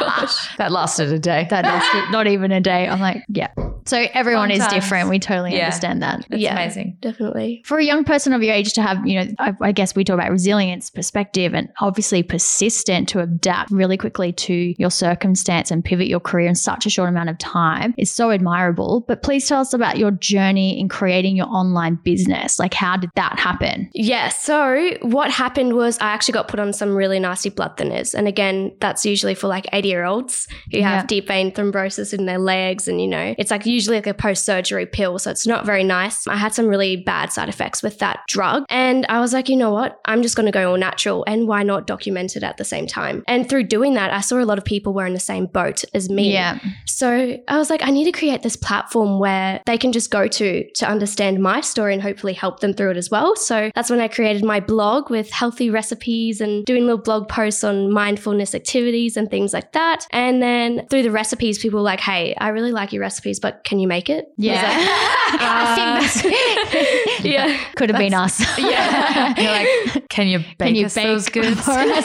Oh 0.09 0.47
that 0.59 0.73
lasted 0.73 1.13
a 1.13 1.19
day. 1.19 1.47
that 1.51 1.65
lasted 1.65 2.11
not 2.11 2.27
even 2.27 2.51
a 2.53 2.61
day. 2.61 2.89
I'm 2.89 3.01
like, 3.01 3.25
yeah. 3.29 3.49
So 3.87 4.07
everyone 4.13 4.51
Fun 4.51 4.61
is 4.61 4.67
different. 4.69 5.09
We 5.09 5.19
totally 5.19 5.55
Yeah. 5.57 5.67
understand 5.67 6.03
that. 6.03 6.27
It's 6.31 6.41
Yeah. 6.41 6.53
amazing. 6.53 6.97
Definitely. 7.01 7.63
For 7.65 7.79
a 7.79 7.85
young 7.85 8.05
person 8.05 8.33
of 8.33 8.43
your 8.43 8.53
age 8.55 8.73
to 8.75 8.83
have, 8.83 9.07
you 9.07 9.21
know, 9.25 9.31
I, 9.39 9.53
I 9.63 9.73
guess 9.73 9.95
we 9.95 10.05
talk 10.05 10.15
about 10.15 10.31
resilience, 10.31 10.91
perspective, 10.91 11.55
and 11.55 11.69
obviously 11.81 12.23
persistent 12.23 13.09
to 13.11 13.21
adapt 13.21 13.71
really 13.71 13.97
quickly 13.97 14.33
to 14.33 14.75
your 14.79 14.91
circumstance 14.91 15.71
and 15.71 15.85
pivot 15.85 16.07
your 16.09 16.21
career 16.21 16.49
in 16.49 16.55
such 16.55 16.87
a 16.87 16.91
short 16.91 17.09
amount 17.09 17.29
of 17.31 17.39
time 17.39 17.95
is 17.97 18.11
so 18.11 18.31
admirable. 18.31 19.05
But 19.07 19.23
please 19.23 19.49
tell 19.49 19.61
us 19.61 19.73
about 19.73 19.99
your 19.99 20.11
journey 20.11 20.79
in 20.81 20.89
creating 20.89 21.37
your 21.37 21.47
online 21.47 21.97
business. 22.03 22.59
Like, 22.59 22.75
how 22.75 22.97
did 22.97 23.11
that 23.15 23.39
happen? 23.39 23.89
Yeah. 23.95 24.29
So 24.29 24.91
what 25.03 25.31
happened 25.31 25.75
was 25.75 25.99
I 25.99 26.07
actually 26.09 26.33
got 26.35 26.49
put 26.49 26.61
on 26.61 26.73
some 26.73 26.95
really 26.95 27.19
nasty 27.19 27.51
blood 27.51 27.77
thinners. 27.77 28.15
And 28.15 28.27
again, 28.29 28.73
that's 28.81 29.05
usually 29.07 29.35
for 29.35 29.47
like 29.49 29.67
80 29.73 29.89
year 29.89 30.05
olds 30.05 30.49
who 30.73 30.81
have 30.83 31.03
Yeah. 31.03 31.07
deep 31.07 31.29
vein 31.29 31.53
thrombosis 31.53 32.13
in 32.13 32.27
their 32.27 32.39
legs. 32.39 32.89
And, 32.89 33.01
you 33.01 33.09
know, 33.09 33.35
it's 33.39 33.51
like 33.51 33.65
usually 33.77 33.99
like 33.99 34.07
a 34.07 34.15
post 34.15 34.45
surgery 34.45 34.87
pill. 34.87 35.19
So 35.19 35.31
it's 35.31 35.47
not 35.47 35.67
very 35.67 35.85
nice. 35.85 36.27
I 36.27 36.37
had 36.37 36.55
some 36.55 36.67
really 36.67 36.97
bad 36.97 37.31
side 37.33 37.49
effects 37.49 37.83
with 37.83 37.99
that 37.99 38.21
drug. 38.27 38.65
And 38.71 39.05
I 39.09 39.21
was 39.21 39.33
like, 39.33 39.49
you 39.49 39.57
know 39.57 39.71
what? 39.71 40.01
I'm 40.07 40.23
just 40.23 40.35
going 40.35 40.47
to 40.47 40.53
go 40.53 40.71
all 40.71 40.79
natural. 40.79 41.25
And 41.27 41.47
why 41.47 41.63
not 41.63 41.87
document 41.87 42.37
it 42.37 42.43
at 42.43 42.57
the 42.57 42.65
same 42.65 42.87
time? 42.87 43.23
And 43.29 43.49
through 43.49 43.65
doing 43.65 43.95
that, 43.95 44.13
I 44.13 44.21
saw 44.21 44.41
a 44.41 44.45
lot 44.45 44.59
of 44.59 44.65
people 44.65 44.95
were 44.95 45.07
in 45.07 45.13
the 45.13 45.21
same 45.21 45.47
boat 45.47 45.85
as 45.95 46.09
me. 46.09 46.33
Yeah. 46.33 46.59
So 46.87 47.39
I 47.47 47.59
was 47.59 47.69
like, 47.69 47.83
I 47.83 47.91
need 47.91 48.05
to 48.05 48.13
create 48.13 48.43
this 48.43 48.57
platform 48.57 49.19
where 49.19 49.61
they 49.67 49.77
can 49.77 49.93
just 49.93 50.11
go 50.11 50.27
to 50.27 50.71
to 50.71 50.89
understand 50.89 51.43
my 51.43 51.61
story 51.61 51.93
and 51.93 52.03
hopefully 52.03 52.33
help 52.33 52.61
them 52.61 52.73
through 52.73 52.93
it 52.93 52.97
as 52.97 53.11
well. 53.11 53.37
So 53.37 53.71
that's 53.75 53.91
when 53.91 54.01
I 54.01 54.09
created 54.09 54.45
my 54.45 54.61
blog 54.61 55.11
with 55.11 55.31
healthy 55.31 55.69
recipes 55.69 56.41
and 56.41 56.65
doing 56.65 56.85
little 56.85 57.03
blog 57.03 57.29
posts 57.29 57.63
on 57.63 57.91
mindfulness 57.91 58.55
activities 58.55 59.17
and 59.17 59.31
things 59.31 59.53
like 59.53 59.73
that. 59.73 60.07
And 60.11 60.43
then 60.43 60.87
through 60.89 61.03
the 61.03 61.11
recipes, 61.11 61.59
people 61.59 61.81
were 61.81 61.85
like, 61.85 62.01
hey, 62.01 62.35
I 62.39 62.49
really 62.49 62.73
like 62.73 62.93
your 62.93 63.03
recipes, 63.03 63.39
but 63.39 63.65
can 63.67 63.79
you 63.79 63.87
make 63.89 64.09
it? 64.09 64.25
Yeah. 64.39 64.63
I 65.39 65.75
think 65.75 66.25
that's 66.25 67.25
yeah. 67.25 67.59
could 67.75 67.91
have 67.91 67.99
been 67.99 68.15
us. 68.15 68.41
Yeah. 68.59 69.35
You're 69.37 69.51
like, 69.53 70.09
can 70.09 70.29
you 70.29 70.39
bake 70.39 70.59
Can 70.59 70.75
you 70.77 70.87
us 70.87 70.95
bake 70.95 71.05
those 71.07 71.29
goods? 71.29 71.61
for 71.61 71.73
us? 71.73 72.05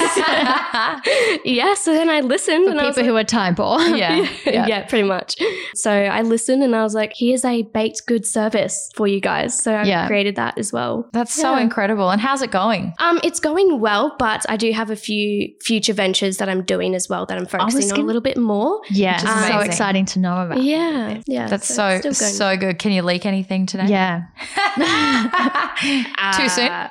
yeah. 1.46 1.74
So 1.76 1.94
then 1.94 2.10
I 2.10 2.20
listened 2.22 2.66
For 2.66 2.72
and 2.72 2.80
I 2.82 2.86
was 2.88 2.96
people 2.96 3.10
who 3.10 3.16
are 3.18 3.24
time 3.24 3.56
poor. 3.56 3.80
yeah. 3.96 4.28
yeah. 4.46 4.86
pretty 4.88 5.08
much. 5.08 5.36
So 5.76 5.92
I 5.92 6.22
listened 6.22 6.64
and 6.64 6.76
I 6.76 6.84
was 6.84 6.94
like, 6.94 7.14
here's 7.16 7.46
a 7.46 7.62
baked 7.64 8.06
good 8.08 8.26
service 8.26 8.90
for 8.96 9.08
you 9.08 9.20
guys. 9.22 9.58
So 9.58 9.74
I 9.74 9.84
Yeah. 9.84 10.08
created 10.08 10.36
that 10.36 10.58
as 10.58 10.74
well. 10.74 11.08
That's 11.14 11.34
so 11.34 11.56
Yeah. 11.56 11.62
incredible. 11.62 12.10
And 12.10 12.20
how's 12.22 12.42
it 12.42 12.52
going? 12.52 12.94
Um, 13.00 13.20
it's 13.24 13.40
going 13.40 13.80
well, 13.80 14.16
but 14.20 14.46
I 14.50 14.58
do 14.58 14.72
have 14.72 14.90
a 14.90 14.96
few 14.96 15.54
future 15.64 15.94
ventures 15.94 16.38
that 16.38 16.50
I'm 16.50 16.64
doing 16.64 16.96
as 16.96 17.08
well 17.10 17.26
that 17.28 17.38
I'm 17.38 17.46
focusing 17.46 17.84
on 17.84 17.90
gonna- 17.90 18.04
a 18.04 18.08
little 18.08 18.22
bit 18.22 18.38
more. 18.38 18.82
Yeah. 18.90 19.22
Which 19.22 19.30
is 19.32 19.48
so 19.48 19.60
exciting 19.60 20.06
to 20.08 20.20
know 20.20 20.42
about. 20.46 20.62
Yeah, 20.64 21.22
yeah. 21.28 21.41
That's 21.48 21.68
so 21.68 22.00
so 22.00 22.10
it's 22.10 22.18
still 22.18 22.28
going. 22.28 22.34
so 22.34 22.58
good. 22.58 22.80
Can 22.80 22.92
you 22.92 23.02
leak 23.02 23.26
anything 23.26 23.66
today? 23.66 23.88
Yeah. 23.88 24.24
Too 26.38 26.50
soon? 26.50 26.68
Uh, 26.68 26.90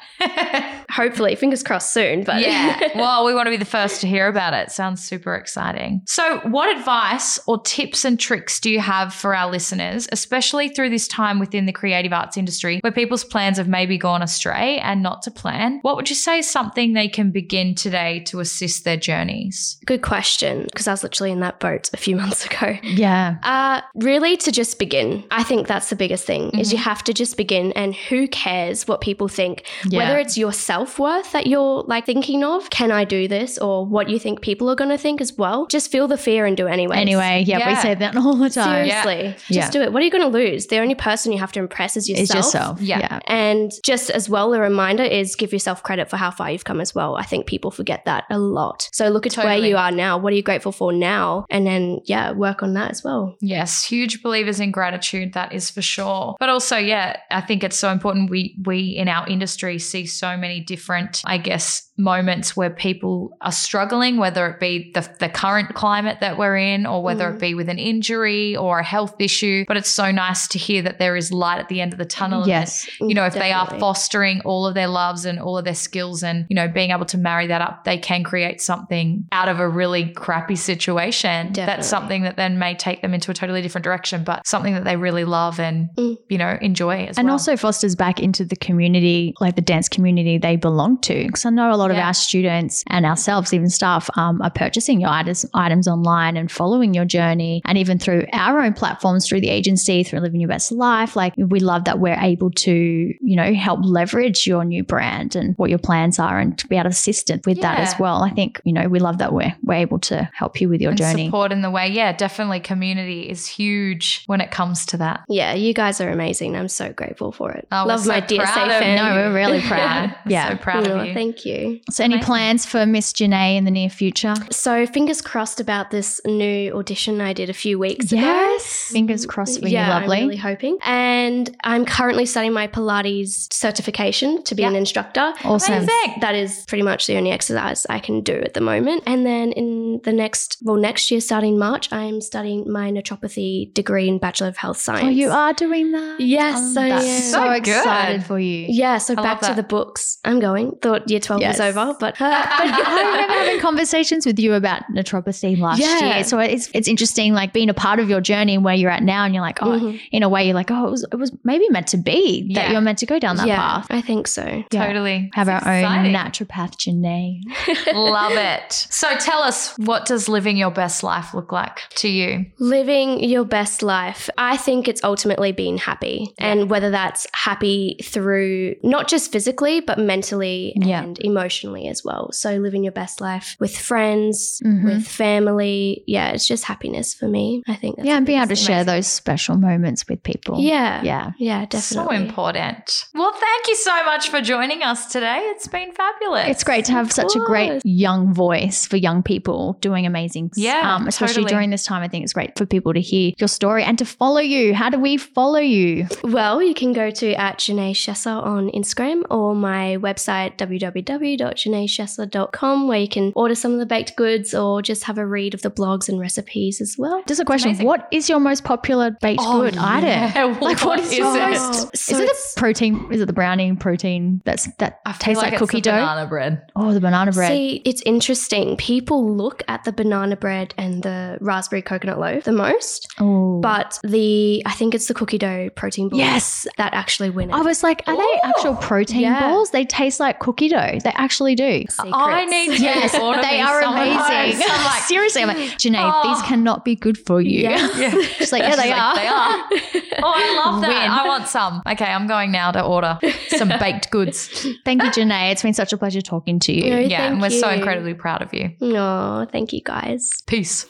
hopefully, 0.90 1.34
fingers 1.34 1.62
crossed 1.62 1.92
soon. 1.92 2.24
But 2.24 2.40
yeah. 2.40 2.78
Well, 3.00 3.24
we 3.24 3.34
want 3.34 3.46
to 3.46 3.50
be 3.50 3.56
the 3.56 3.64
first 3.64 4.00
to 4.02 4.06
hear 4.06 4.26
about 4.26 4.52
it. 4.52 4.70
Sounds 4.70 5.02
super 5.02 5.34
exciting. 5.34 6.02
So, 6.06 6.40
what 6.40 6.76
advice 6.76 7.38
or 7.46 7.60
tips 7.62 8.04
and 8.04 8.18
tricks 8.18 8.60
do 8.60 8.70
you 8.70 8.80
have 8.80 9.14
for 9.14 9.34
our 9.34 9.50
listeners, 9.50 10.08
especially 10.12 10.68
through 10.68 10.90
this 10.90 11.08
time 11.08 11.38
within 11.38 11.66
the 11.66 11.72
creative 11.72 12.12
arts 12.12 12.36
industry 12.36 12.80
where 12.80 12.92
people's 12.92 13.24
plans 13.24 13.56
have 13.58 13.68
maybe 13.68 13.96
gone 13.96 14.22
astray 14.22 14.78
and 14.80 15.02
not 15.02 15.22
to 15.22 15.30
plan? 15.30 15.78
What 15.82 15.96
would 15.96 16.10
you 16.10 16.16
say 16.16 16.40
is 16.40 16.50
something 16.50 16.92
they 16.92 17.08
can 17.08 17.30
begin 17.30 17.74
today 17.74 18.20
to 18.26 18.40
assist 18.40 18.84
their 18.84 18.96
journeys? 18.96 19.78
good 19.86 20.02
question 20.02 20.64
because 20.64 20.86
I 20.86 20.92
was 20.92 21.02
literally 21.02 21.32
in 21.32 21.40
that 21.40 21.58
boat 21.60 21.90
a 21.92 21.96
few 21.96 22.16
months 22.16 22.46
ago. 22.46 22.76
Yeah. 22.82 23.36
Uh, 23.42 23.80
really, 23.94 24.36
to 24.40 24.52
just 24.52 24.78
begin. 24.78 25.24
I 25.30 25.42
think 25.42 25.66
that's 25.66 25.90
the 25.90 25.96
biggest 25.96 26.24
thing 26.24 26.50
is 26.58 26.72
you 26.72 26.78
mm-hmm. 26.78 26.88
have 26.88 27.04
to 27.04 27.12
just 27.12 27.36
begin, 27.36 27.72
and 27.72 27.94
who 27.94 28.28
cares 28.28 28.86
what 28.88 29.00
people 29.00 29.28
think? 29.28 29.64
Yeah. 29.86 29.98
Whether 29.98 30.18
it's 30.18 30.36
your 30.36 30.52
self-worth 30.52 31.32
that 31.32 31.46
you're 31.46 31.82
like 31.86 32.06
thinking 32.06 32.44
of. 32.44 32.68
Can 32.70 32.90
I 32.90 33.04
do 33.04 33.28
this? 33.28 33.58
Or 33.58 33.86
what 33.86 34.08
you 34.08 34.18
think 34.18 34.40
people 34.40 34.70
are 34.70 34.74
going 34.74 34.90
to 34.90 34.98
think 34.98 35.20
as 35.20 35.36
well. 35.36 35.66
Just 35.66 35.90
feel 35.90 36.08
the 36.08 36.18
fear 36.18 36.46
and 36.46 36.56
do 36.56 36.66
it 36.66 36.70
anyway. 36.70 36.98
Anyway, 36.98 37.44
yeah, 37.46 37.68
we 37.68 37.76
say 37.76 37.94
that 37.94 38.16
all 38.16 38.36
the 38.36 38.50
time. 38.50 38.86
Seriously. 38.86 39.34
Just 39.48 39.50
Yeah. 39.50 39.70
do 39.70 39.82
it. 39.82 39.92
What 39.92 40.02
are 40.02 40.04
you 40.04 40.10
going 40.10 40.22
to 40.22 40.28
lose? 40.28 40.66
The 40.66 40.78
only 40.78 40.94
person 40.94 41.32
you 41.32 41.38
have 41.38 41.52
to 41.52 41.60
impress 41.60 41.96
is 41.96 42.08
yourself. 42.08 42.24
It's 42.24 42.34
yourself. 42.34 42.80
Yeah. 42.80 42.98
Yeah. 43.00 43.20
And 43.26 43.72
just 43.84 44.10
as 44.10 44.28
well, 44.28 44.52
a 44.54 44.60
reminder 44.60 45.02
is 45.04 45.34
give 45.36 45.52
yourself 45.52 45.82
credit 45.82 46.08
for 46.08 46.16
how 46.16 46.30
far 46.30 46.50
you've 46.50 46.64
come 46.64 46.80
as 46.80 46.94
well. 46.94 47.16
I 47.16 47.24
think 47.24 47.46
people 47.46 47.70
forget 47.70 48.04
that 48.04 48.24
a 48.30 48.38
lot. 48.38 48.88
So 48.92 49.08
look 49.08 49.26
at 49.26 49.36
where 49.36 49.56
you 49.56 49.76
are 49.76 49.90
now. 49.90 50.18
What 50.18 50.32
are 50.32 50.36
you 50.36 50.42
grateful 50.42 50.72
for 50.72 50.92
now? 50.92 51.44
And 51.50 51.66
then, 51.66 52.00
yeah, 52.04 52.32
work 52.32 52.62
on 52.62 52.74
that 52.74 52.90
as 52.90 53.04
well. 53.04 53.36
Yes, 53.40 53.84
huge 53.84 54.22
believers 54.30 54.60
in 54.60 54.70
gratitude, 54.70 55.32
that 55.34 55.52
is 55.52 55.70
for 55.70 55.82
sure. 55.82 56.36
But 56.38 56.48
also, 56.48 56.76
yeah, 56.76 57.16
I 57.30 57.40
think 57.40 57.64
it's 57.64 57.76
so 57.76 57.90
important. 57.90 58.30
We 58.30 58.56
we 58.64 58.78
in 59.02 59.08
our 59.08 59.26
industry 59.28 59.78
see 59.78 60.06
so 60.06 60.36
many 60.36 60.60
different, 60.60 61.20
I 61.24 61.38
guess, 61.38 61.88
moments 61.96 62.56
where 62.56 62.70
people 62.70 63.36
are 63.42 63.52
struggling, 63.52 64.16
whether 64.16 64.46
it 64.48 64.58
be 64.58 64.90
the, 64.94 65.02
the 65.18 65.28
current 65.28 65.74
climate 65.74 66.18
that 66.20 66.38
we're 66.38 66.56
in, 66.56 66.86
or 66.86 67.02
whether 67.02 67.26
Mm. 67.30 67.34
it 67.34 67.40
be 67.40 67.54
with 67.54 67.68
an 67.68 67.78
injury 67.78 68.56
or 68.56 68.78
a 68.78 68.84
health 68.84 69.14
issue. 69.20 69.64
But 69.68 69.76
it's 69.76 69.90
so 69.90 70.10
nice 70.10 70.48
to 70.48 70.58
hear 70.58 70.80
that 70.82 70.98
there 70.98 71.14
is 71.16 71.30
light 71.30 71.58
at 71.58 71.68
the 71.68 71.80
end 71.82 71.92
of 71.92 71.98
the 71.98 72.06
tunnel. 72.06 72.46
Yes. 72.48 72.86
that, 72.98 73.08
you 73.08 73.14
know, 73.14 73.26
if 73.26 73.34
they 73.34 73.52
are 73.52 73.66
fostering 73.78 74.40
all 74.44 74.66
of 74.66 74.74
their 74.74 74.88
loves 74.88 75.24
and 75.26 75.38
all 75.38 75.58
of 75.58 75.64
their 75.64 75.74
skills 75.74 76.22
and, 76.22 76.46
you 76.48 76.56
know, 76.56 76.68
being 76.68 76.90
able 76.90 77.04
to 77.06 77.18
marry 77.18 77.46
that 77.48 77.60
up, 77.60 77.84
they 77.84 77.98
can 77.98 78.24
create 78.24 78.60
something 78.62 79.26
out 79.32 79.48
of 79.48 79.58
a 79.60 79.68
really 79.68 80.10
crappy 80.12 80.56
situation. 80.56 81.48
Definitely. 81.52 81.66
That's 81.66 81.88
something 81.88 82.22
that 82.22 82.36
then 82.36 82.58
may 82.58 82.74
take 82.74 83.02
them 83.02 83.12
into 83.12 83.30
a 83.30 83.34
totally 83.34 83.60
different 83.62 83.84
direction, 83.84 84.19
but 84.24 84.46
something 84.46 84.74
that 84.74 84.84
they 84.84 84.96
really 84.96 85.24
love 85.24 85.58
and, 85.60 85.88
Mm. 85.96 86.16
you 86.28 86.38
know, 86.38 86.56
enjoy 86.60 87.04
as 87.06 87.18
and 87.18 87.26
well. 87.26 87.34
also 87.34 87.56
fosters 87.56 87.96
back 87.96 88.20
into 88.20 88.44
the 88.44 88.56
community, 88.56 89.34
like 89.40 89.56
the 89.56 89.62
dance 89.62 89.88
community 89.88 90.38
they 90.38 90.56
belong 90.56 90.98
to. 91.02 91.26
Because 91.26 91.44
I 91.44 91.50
know 91.50 91.72
a 91.72 91.76
lot 91.76 91.90
of 91.90 91.96
our 91.96 92.14
students 92.14 92.84
and 92.88 93.04
ourselves, 93.06 93.52
even 93.52 93.68
staff, 93.70 94.08
um, 94.16 94.40
are 94.42 94.50
purchasing 94.50 95.00
your 95.00 95.10
items, 95.10 95.44
items 95.54 95.86
online 95.88 96.36
and 96.36 96.50
following 96.50 96.94
your 96.94 97.04
journey. 97.04 97.62
And 97.64 97.78
even 97.78 97.98
through 97.98 98.26
our 98.32 98.60
own 98.60 98.72
platforms, 98.72 99.28
through 99.28 99.40
the 99.40 99.48
agency, 99.50 100.02
through 100.04 100.20
Living 100.20 100.40
Your 100.40 100.48
Best 100.48 100.72
Life, 100.72 101.16
like 101.16 101.34
we 101.36 101.60
love 101.60 101.84
that 101.84 101.98
we're 101.98 102.18
able 102.20 102.50
to, 102.50 102.72
you 102.72 103.36
know, 103.36 103.52
help 103.54 103.80
leverage 103.82 104.46
your 104.46 104.64
new 104.64 104.82
brand 104.84 105.36
and 105.36 105.54
what 105.56 105.70
your 105.70 105.78
plans 105.78 106.18
are 106.18 106.38
and 106.38 106.58
to 106.58 106.66
be 106.66 106.76
able 106.76 106.84
to 106.84 106.88
assist 106.90 107.30
it 107.30 107.44
with 107.46 107.60
that 107.60 107.78
as 107.78 107.94
well. 107.98 108.22
I 108.22 108.30
think, 108.30 108.60
you 108.64 108.72
know, 108.72 108.88
we 108.88 108.98
love 108.98 109.18
that 109.18 109.32
we're, 109.32 109.54
we're 109.62 109.74
able 109.74 109.98
to 110.00 110.28
help 110.34 110.60
you 110.60 110.68
with 110.68 110.80
your 110.80 110.90
and 110.90 110.98
journey. 110.98 111.26
support 111.26 111.52
in 111.52 111.62
the 111.62 111.70
way. 111.70 111.88
Yeah, 111.88 112.12
definitely 112.12 112.60
community 112.60 113.28
is 113.28 113.46
huge 113.46 114.09
when 114.26 114.40
it 114.40 114.50
comes 114.50 114.86
to 114.86 114.96
that. 114.98 115.22
Yeah, 115.28 115.54
you 115.54 115.72
guys 115.74 116.00
are 116.00 116.10
amazing. 116.10 116.56
I'm 116.56 116.68
so 116.68 116.92
grateful 116.92 117.32
for 117.32 117.50
it. 117.52 117.66
Oh, 117.72 117.84
Love 117.86 118.00
so 118.00 118.08
my 118.08 118.20
DSA 118.20 118.36
proud 118.44 118.70
of 118.70 118.78
fan. 118.78 118.96
No, 118.96 119.14
we're 119.14 119.34
really 119.34 119.60
proud. 119.72 119.78
yeah. 119.78 120.14
yeah. 120.26 120.48
So 120.50 120.56
proud 120.56 120.88
Oh, 120.88 120.98
of 121.00 121.06
you. 121.06 121.14
Thank 121.14 121.44
you. 121.44 121.80
So, 121.90 122.04
any 122.04 122.14
Amazing. 122.14 122.26
plans 122.26 122.66
for 122.66 122.86
Miss 122.86 123.12
Janae 123.12 123.56
in 123.56 123.64
the 123.64 123.70
near 123.70 123.90
future? 123.90 124.34
So, 124.50 124.86
fingers 124.86 125.20
crossed 125.20 125.60
about 125.60 125.90
this 125.90 126.20
new 126.24 126.72
audition 126.72 127.20
I 127.20 127.32
did 127.32 127.50
a 127.50 127.54
few 127.54 127.78
weeks 127.78 128.06
ago. 128.12 128.20
Yes. 128.20 128.88
Fingers 128.92 129.26
mm, 129.26 129.28
crossed 129.28 129.60
for 129.60 129.68
yeah, 129.68 129.86
you, 129.86 129.92
lovely. 130.00 130.16
I'm 130.18 130.24
really 130.24 130.36
hoping. 130.36 130.78
And 130.84 131.54
I'm 131.64 131.84
currently 131.84 132.26
studying 132.26 132.52
my 132.52 132.66
Pilates 132.66 133.52
certification 133.52 134.42
to 134.44 134.54
be 134.54 134.64
an 134.64 134.74
instructor. 134.76 135.32
awesome. 135.44 135.74
Amazing. 135.74 136.20
That 136.20 136.34
is 136.34 136.64
pretty 136.66 136.82
much 136.82 137.06
the 137.06 137.16
only 137.16 137.30
exercise 137.30 137.86
I 137.88 137.98
can 137.98 138.22
do 138.22 138.34
at 138.34 138.54
the 138.54 138.60
moment. 138.60 139.02
And 139.06 139.24
then 139.26 139.52
in 139.52 140.00
the 140.04 140.12
next, 140.12 140.58
well, 140.62 140.76
next 140.76 141.10
year, 141.10 141.20
starting 141.20 141.58
March, 141.58 141.92
I'm 141.92 142.20
studying 142.20 142.70
my 142.70 142.90
naturopathy 142.90 143.72
degree 143.74 143.99
in 144.08 144.18
Bachelor 144.18 144.48
of 144.48 144.56
Health 144.56 144.76
Science. 144.78 145.04
Oh, 145.04 145.08
you 145.08 145.30
are 145.30 145.52
doing 145.52 145.92
that? 145.92 146.20
Yes, 146.20 146.76
I 146.76 146.88
that's 146.90 147.04
am. 147.06 147.20
so, 147.22 147.30
So 147.44 147.50
excited 147.52 148.20
good. 148.20 148.26
for 148.26 148.38
you. 148.38 148.66
Yeah, 148.68 148.98
so 148.98 149.14
I 149.16 149.22
back 149.22 149.40
to 149.42 149.54
the 149.54 149.62
books. 149.62 150.18
I'm 150.24 150.40
going. 150.40 150.72
Thought 150.82 151.08
year 151.10 151.20
12 151.20 151.40
Yes. 151.40 151.58
was 151.58 151.76
over, 151.76 151.94
but, 151.98 152.16
But 152.18 152.26
I 152.48 153.10
remember 153.12 153.32
having 153.34 153.60
conversations 153.60 154.26
with 154.26 154.38
you 154.38 154.54
about 154.54 154.82
naturopathy 154.94 155.58
last 155.58 155.80
Yeah. 155.80 156.14
year. 156.16 156.24
So 156.24 156.38
it's 156.38 156.70
it's 156.74 156.88
interesting, 156.88 157.32
like 157.32 157.52
being 157.52 157.68
a 157.70 157.74
part 157.74 157.98
of 158.00 158.08
your 158.10 158.20
journey 158.20 158.54
and 158.54 158.64
where 158.64 158.74
you're 158.74 158.90
at 158.90 159.02
now, 159.02 159.24
and 159.24 159.34
you're 159.34 159.42
like, 159.42 159.62
oh, 159.62 159.78
Mhm. 159.78 160.00
in 160.12 160.22
a 160.22 160.28
way, 160.28 160.44
you're 160.44 160.54
like, 160.54 160.70
oh, 160.70 160.86
it 160.86 160.90
was, 160.90 161.04
it 161.12 161.16
was 161.16 161.32
maybe 161.44 161.68
meant 161.70 161.88
to 161.88 161.96
be 161.96 162.52
that 162.54 162.64
Yeah. 162.66 162.72
you're 162.72 162.80
meant 162.80 162.98
to 162.98 163.06
go 163.06 163.18
down 163.18 163.36
that 163.36 163.46
yeah, 163.46 163.56
path. 163.56 163.86
I 163.90 164.00
think 164.00 164.26
so. 164.28 164.64
Yeah. 164.70 164.86
Totally. 164.86 165.30
Have 165.34 165.48
our 165.48 165.58
It's 165.58 165.66
own 165.66 166.06
naturopath, 166.12 166.76
Janae. 166.76 167.40
Love 167.94 168.32
it. 168.32 168.72
So 168.90 169.14
tell 169.16 169.42
us, 169.42 169.74
what 169.78 170.06
does 170.06 170.28
living 170.28 170.56
your 170.56 170.70
best 170.70 171.02
life 171.02 171.34
look 171.34 171.52
like 171.52 171.80
to 171.96 172.08
you? 172.08 172.46
Living 172.58 173.22
your 173.22 173.44
best 173.44 173.82
life. 173.82 173.89
I 173.90 174.56
think 174.56 174.88
it's 174.88 175.02
ultimately 175.04 175.52
being 175.52 175.78
happy. 175.78 176.32
And 176.38 176.70
whether 176.70 176.90
that's 176.90 177.26
happy 177.34 177.96
through 178.02 178.76
not 178.82 179.08
just 179.08 179.32
physically, 179.32 179.80
but 179.80 179.98
mentally 179.98 180.72
Yeah. 180.76 181.02
and 181.02 181.18
emotionally 181.20 181.88
as 181.88 182.04
well. 182.04 182.30
So 182.32 182.56
living 182.56 182.82
your 182.84 182.92
best 182.92 183.20
life 183.20 183.56
with 183.60 183.76
friends, 183.76 184.60
Mhm. 184.64 184.84
with 184.84 185.06
family. 185.06 186.02
Yeah, 186.06 186.30
it's 186.30 186.46
just 186.46 186.64
happiness 186.64 187.14
for 187.14 187.28
me. 187.28 187.62
I 187.68 187.74
think 187.74 187.96
that's 187.96 188.06
Yeah, 188.06 188.16
and 188.16 188.26
the 188.26 188.30
being 188.30 188.38
able 188.38 188.46
to 188.46 188.48
biggest 188.50 188.66
share 188.66 188.84
those 188.84 189.06
special 189.06 189.56
moments 189.56 190.06
with 190.08 190.22
people. 190.22 190.60
Yeah. 190.60 191.02
Yeah. 191.02 191.32
Yeah, 191.38 191.64
definitely. 191.66 192.16
So 192.16 192.22
important. 192.22 193.04
Well, 193.14 193.32
thank 193.32 193.68
you 193.68 193.76
so 193.76 194.04
much 194.04 194.28
for 194.28 194.40
joining 194.40 194.82
us 194.82 195.06
today. 195.12 195.38
It's 195.54 195.68
been 195.68 195.92
fabulous. 195.92 196.48
It's 196.48 196.64
great 196.64 196.84
to 196.86 196.92
have 196.92 197.12
such 197.12 197.34
a 197.36 197.40
great 197.40 197.80
young 197.84 198.32
voice 198.34 198.86
for 198.86 198.96
young 198.96 199.22
people 199.22 199.76
doing 199.80 200.06
amazing. 200.06 200.50
Yeah, 200.56 200.94
um, 200.96 201.06
especially 201.06 201.42
totally. 201.42 201.50
during 201.54 201.70
this 201.70 201.84
time. 201.84 202.02
I 202.02 202.08
think 202.08 202.24
it's 202.24 202.32
great 202.32 202.56
for 202.56 202.66
people 202.66 202.92
to 202.94 203.00
hear 203.00 203.32
your 203.38 203.48
story 203.48 203.79
and 203.82 203.98
to 203.98 204.04
follow 204.04 204.40
you. 204.40 204.74
How 204.74 204.90
do 204.90 204.98
we 204.98 205.16
follow 205.16 205.58
you? 205.58 206.06
Well, 206.24 206.62
you 206.62 206.74
can 206.74 206.92
go 206.92 207.10
to 207.10 207.32
at 207.34 207.58
Janae 207.58 207.90
on 208.26 208.70
Instagram 208.70 209.22
or 209.30 209.54
my 209.54 209.96
website 210.00 210.56
www.janaeshesser.com 210.58 212.88
where 212.88 212.98
you 212.98 213.08
can 213.08 213.32
order 213.34 213.54
some 213.54 213.72
of 213.72 213.78
the 213.78 213.86
baked 213.86 214.16
goods 214.16 214.54
or 214.54 214.82
just 214.82 215.04
have 215.04 215.18
a 215.18 215.26
read 215.26 215.54
of 215.54 215.62
the 215.62 215.70
blogs 215.70 216.08
and 216.08 216.18
recipes 216.20 216.80
as 216.80 216.96
well. 216.98 217.22
Just 217.26 217.40
a 217.40 217.44
question. 217.44 217.76
What 217.78 218.08
is 218.10 218.28
your 218.28 218.40
most 218.40 218.64
popular 218.64 219.10
baked 219.20 219.40
Oh, 219.44 219.62
good 219.62 219.74
yeah. 219.74 220.32
item? 220.34 220.58
Like, 220.60 220.80
what 220.84 220.98
is, 221.00 221.12
is 221.12 221.18
your 221.18 221.36
it? 221.36 221.50
most? 221.50 221.96
So 221.96 222.14
is 222.14 222.20
it 222.20 222.28
the 222.28 222.60
protein? 222.60 223.06
Is 223.12 223.20
it 223.20 223.26
the 223.26 223.32
brownie 223.32 223.74
protein 223.76 224.40
that's 224.44 224.68
that 224.78 225.00
tastes 225.18 225.42
like, 225.42 225.52
it's 225.54 225.60
cookie 225.60 225.78
the 225.78 225.82
dough? 225.82 225.92
banana 225.92 226.26
bread. 226.26 226.62
Oh, 226.76 226.92
the 226.92 227.00
banana 227.00 227.32
bread. 227.32 227.50
See, 227.52 227.82
it's 227.84 228.02
interesting. 228.02 228.76
People 228.76 229.34
look 229.36 229.62
at 229.68 229.84
the 229.84 229.92
banana 229.92 230.36
bread 230.36 230.74
and 230.76 231.02
the 231.02 231.38
raspberry 231.40 231.82
coconut 231.82 232.18
loaf 232.18 232.44
the 232.44 232.52
most, 232.52 233.08
oh, 233.18 233.60
but 233.60 233.69
the 234.02 234.62
I 234.66 234.72
think 234.72 234.94
it's 234.94 235.06
the 235.06 235.14
cookie 235.14 235.38
dough 235.38 235.70
protein 235.74 236.08
balls 236.08 236.18
yes. 236.18 236.66
that 236.76 236.94
actually 236.94 237.30
win 237.30 237.50
it. 237.50 237.54
I 237.54 237.60
was 237.62 237.82
like, 237.82 238.02
are 238.06 238.16
they 238.16 238.40
actual 238.44 238.74
protein 238.76 239.20
Yeah. 239.22 239.48
balls? 239.50 239.70
They 239.70 239.84
taste 239.84 240.20
like 240.20 240.38
cookie 240.38 240.68
dough. 240.68 240.98
They 241.02 241.12
actually 241.14 241.54
do. 241.54 241.84
Secrets. 241.88 241.98
I 242.14 242.44
need 242.46 242.76
to 242.76 242.82
Yes, 242.82 243.12
they 243.12 243.60
are 243.60 243.82
oh 243.82 243.92
amazing. 243.92 244.62
I'm 244.68 244.84
like, 244.84 245.02
Seriously, 245.02 245.42
I'm 245.42 245.48
like, 245.48 245.56
Janae, 245.78 246.10
Oh. 246.12 246.28
these 246.34 246.42
cannot 246.46 246.84
be 246.84 246.96
good 246.96 247.18
for 247.18 247.40
you. 247.40 247.60
Yeah. 247.60 247.88
yeah. 247.96 248.10
She's 248.38 248.52
like, 248.52 248.62
yeah, 248.62 248.70
She's 248.70 248.82
they 248.82 248.90
like, 248.90 249.00
are. 249.00 249.14
They 249.16 249.26
are. 249.26 250.00
Oh, 250.22 250.32
I 250.36 250.54
love 250.64 250.82
that. 250.82 250.88
Win. 250.88 251.10
I 251.10 251.26
want 251.26 251.48
some. 251.48 251.82
Okay, 251.86 252.04
I'm 252.04 252.26
going 252.26 252.52
now 252.52 252.72
to 252.72 252.82
order 252.82 253.18
some 253.48 253.68
baked 253.80 254.10
goods. 254.10 254.66
Thank 254.84 255.02
you, 255.02 255.08
Janae. 255.10 255.52
It's 255.52 255.62
been 255.62 255.72
such 255.72 255.94
a 255.94 255.96
pleasure 255.96 256.20
talking 256.20 256.58
to 256.60 256.72
you. 256.72 256.90
No, 256.90 256.98
Yeah, 256.98 257.26
and 257.28 257.40
we're 257.40 257.48
so 257.48 257.70
incredibly 257.70 258.12
proud 258.12 258.42
of 258.42 258.52
you. 258.52 258.70
No, 258.80 259.46
thank 259.50 259.72
you 259.72 259.80
guys. 259.82 260.28
Peace. 260.46 260.86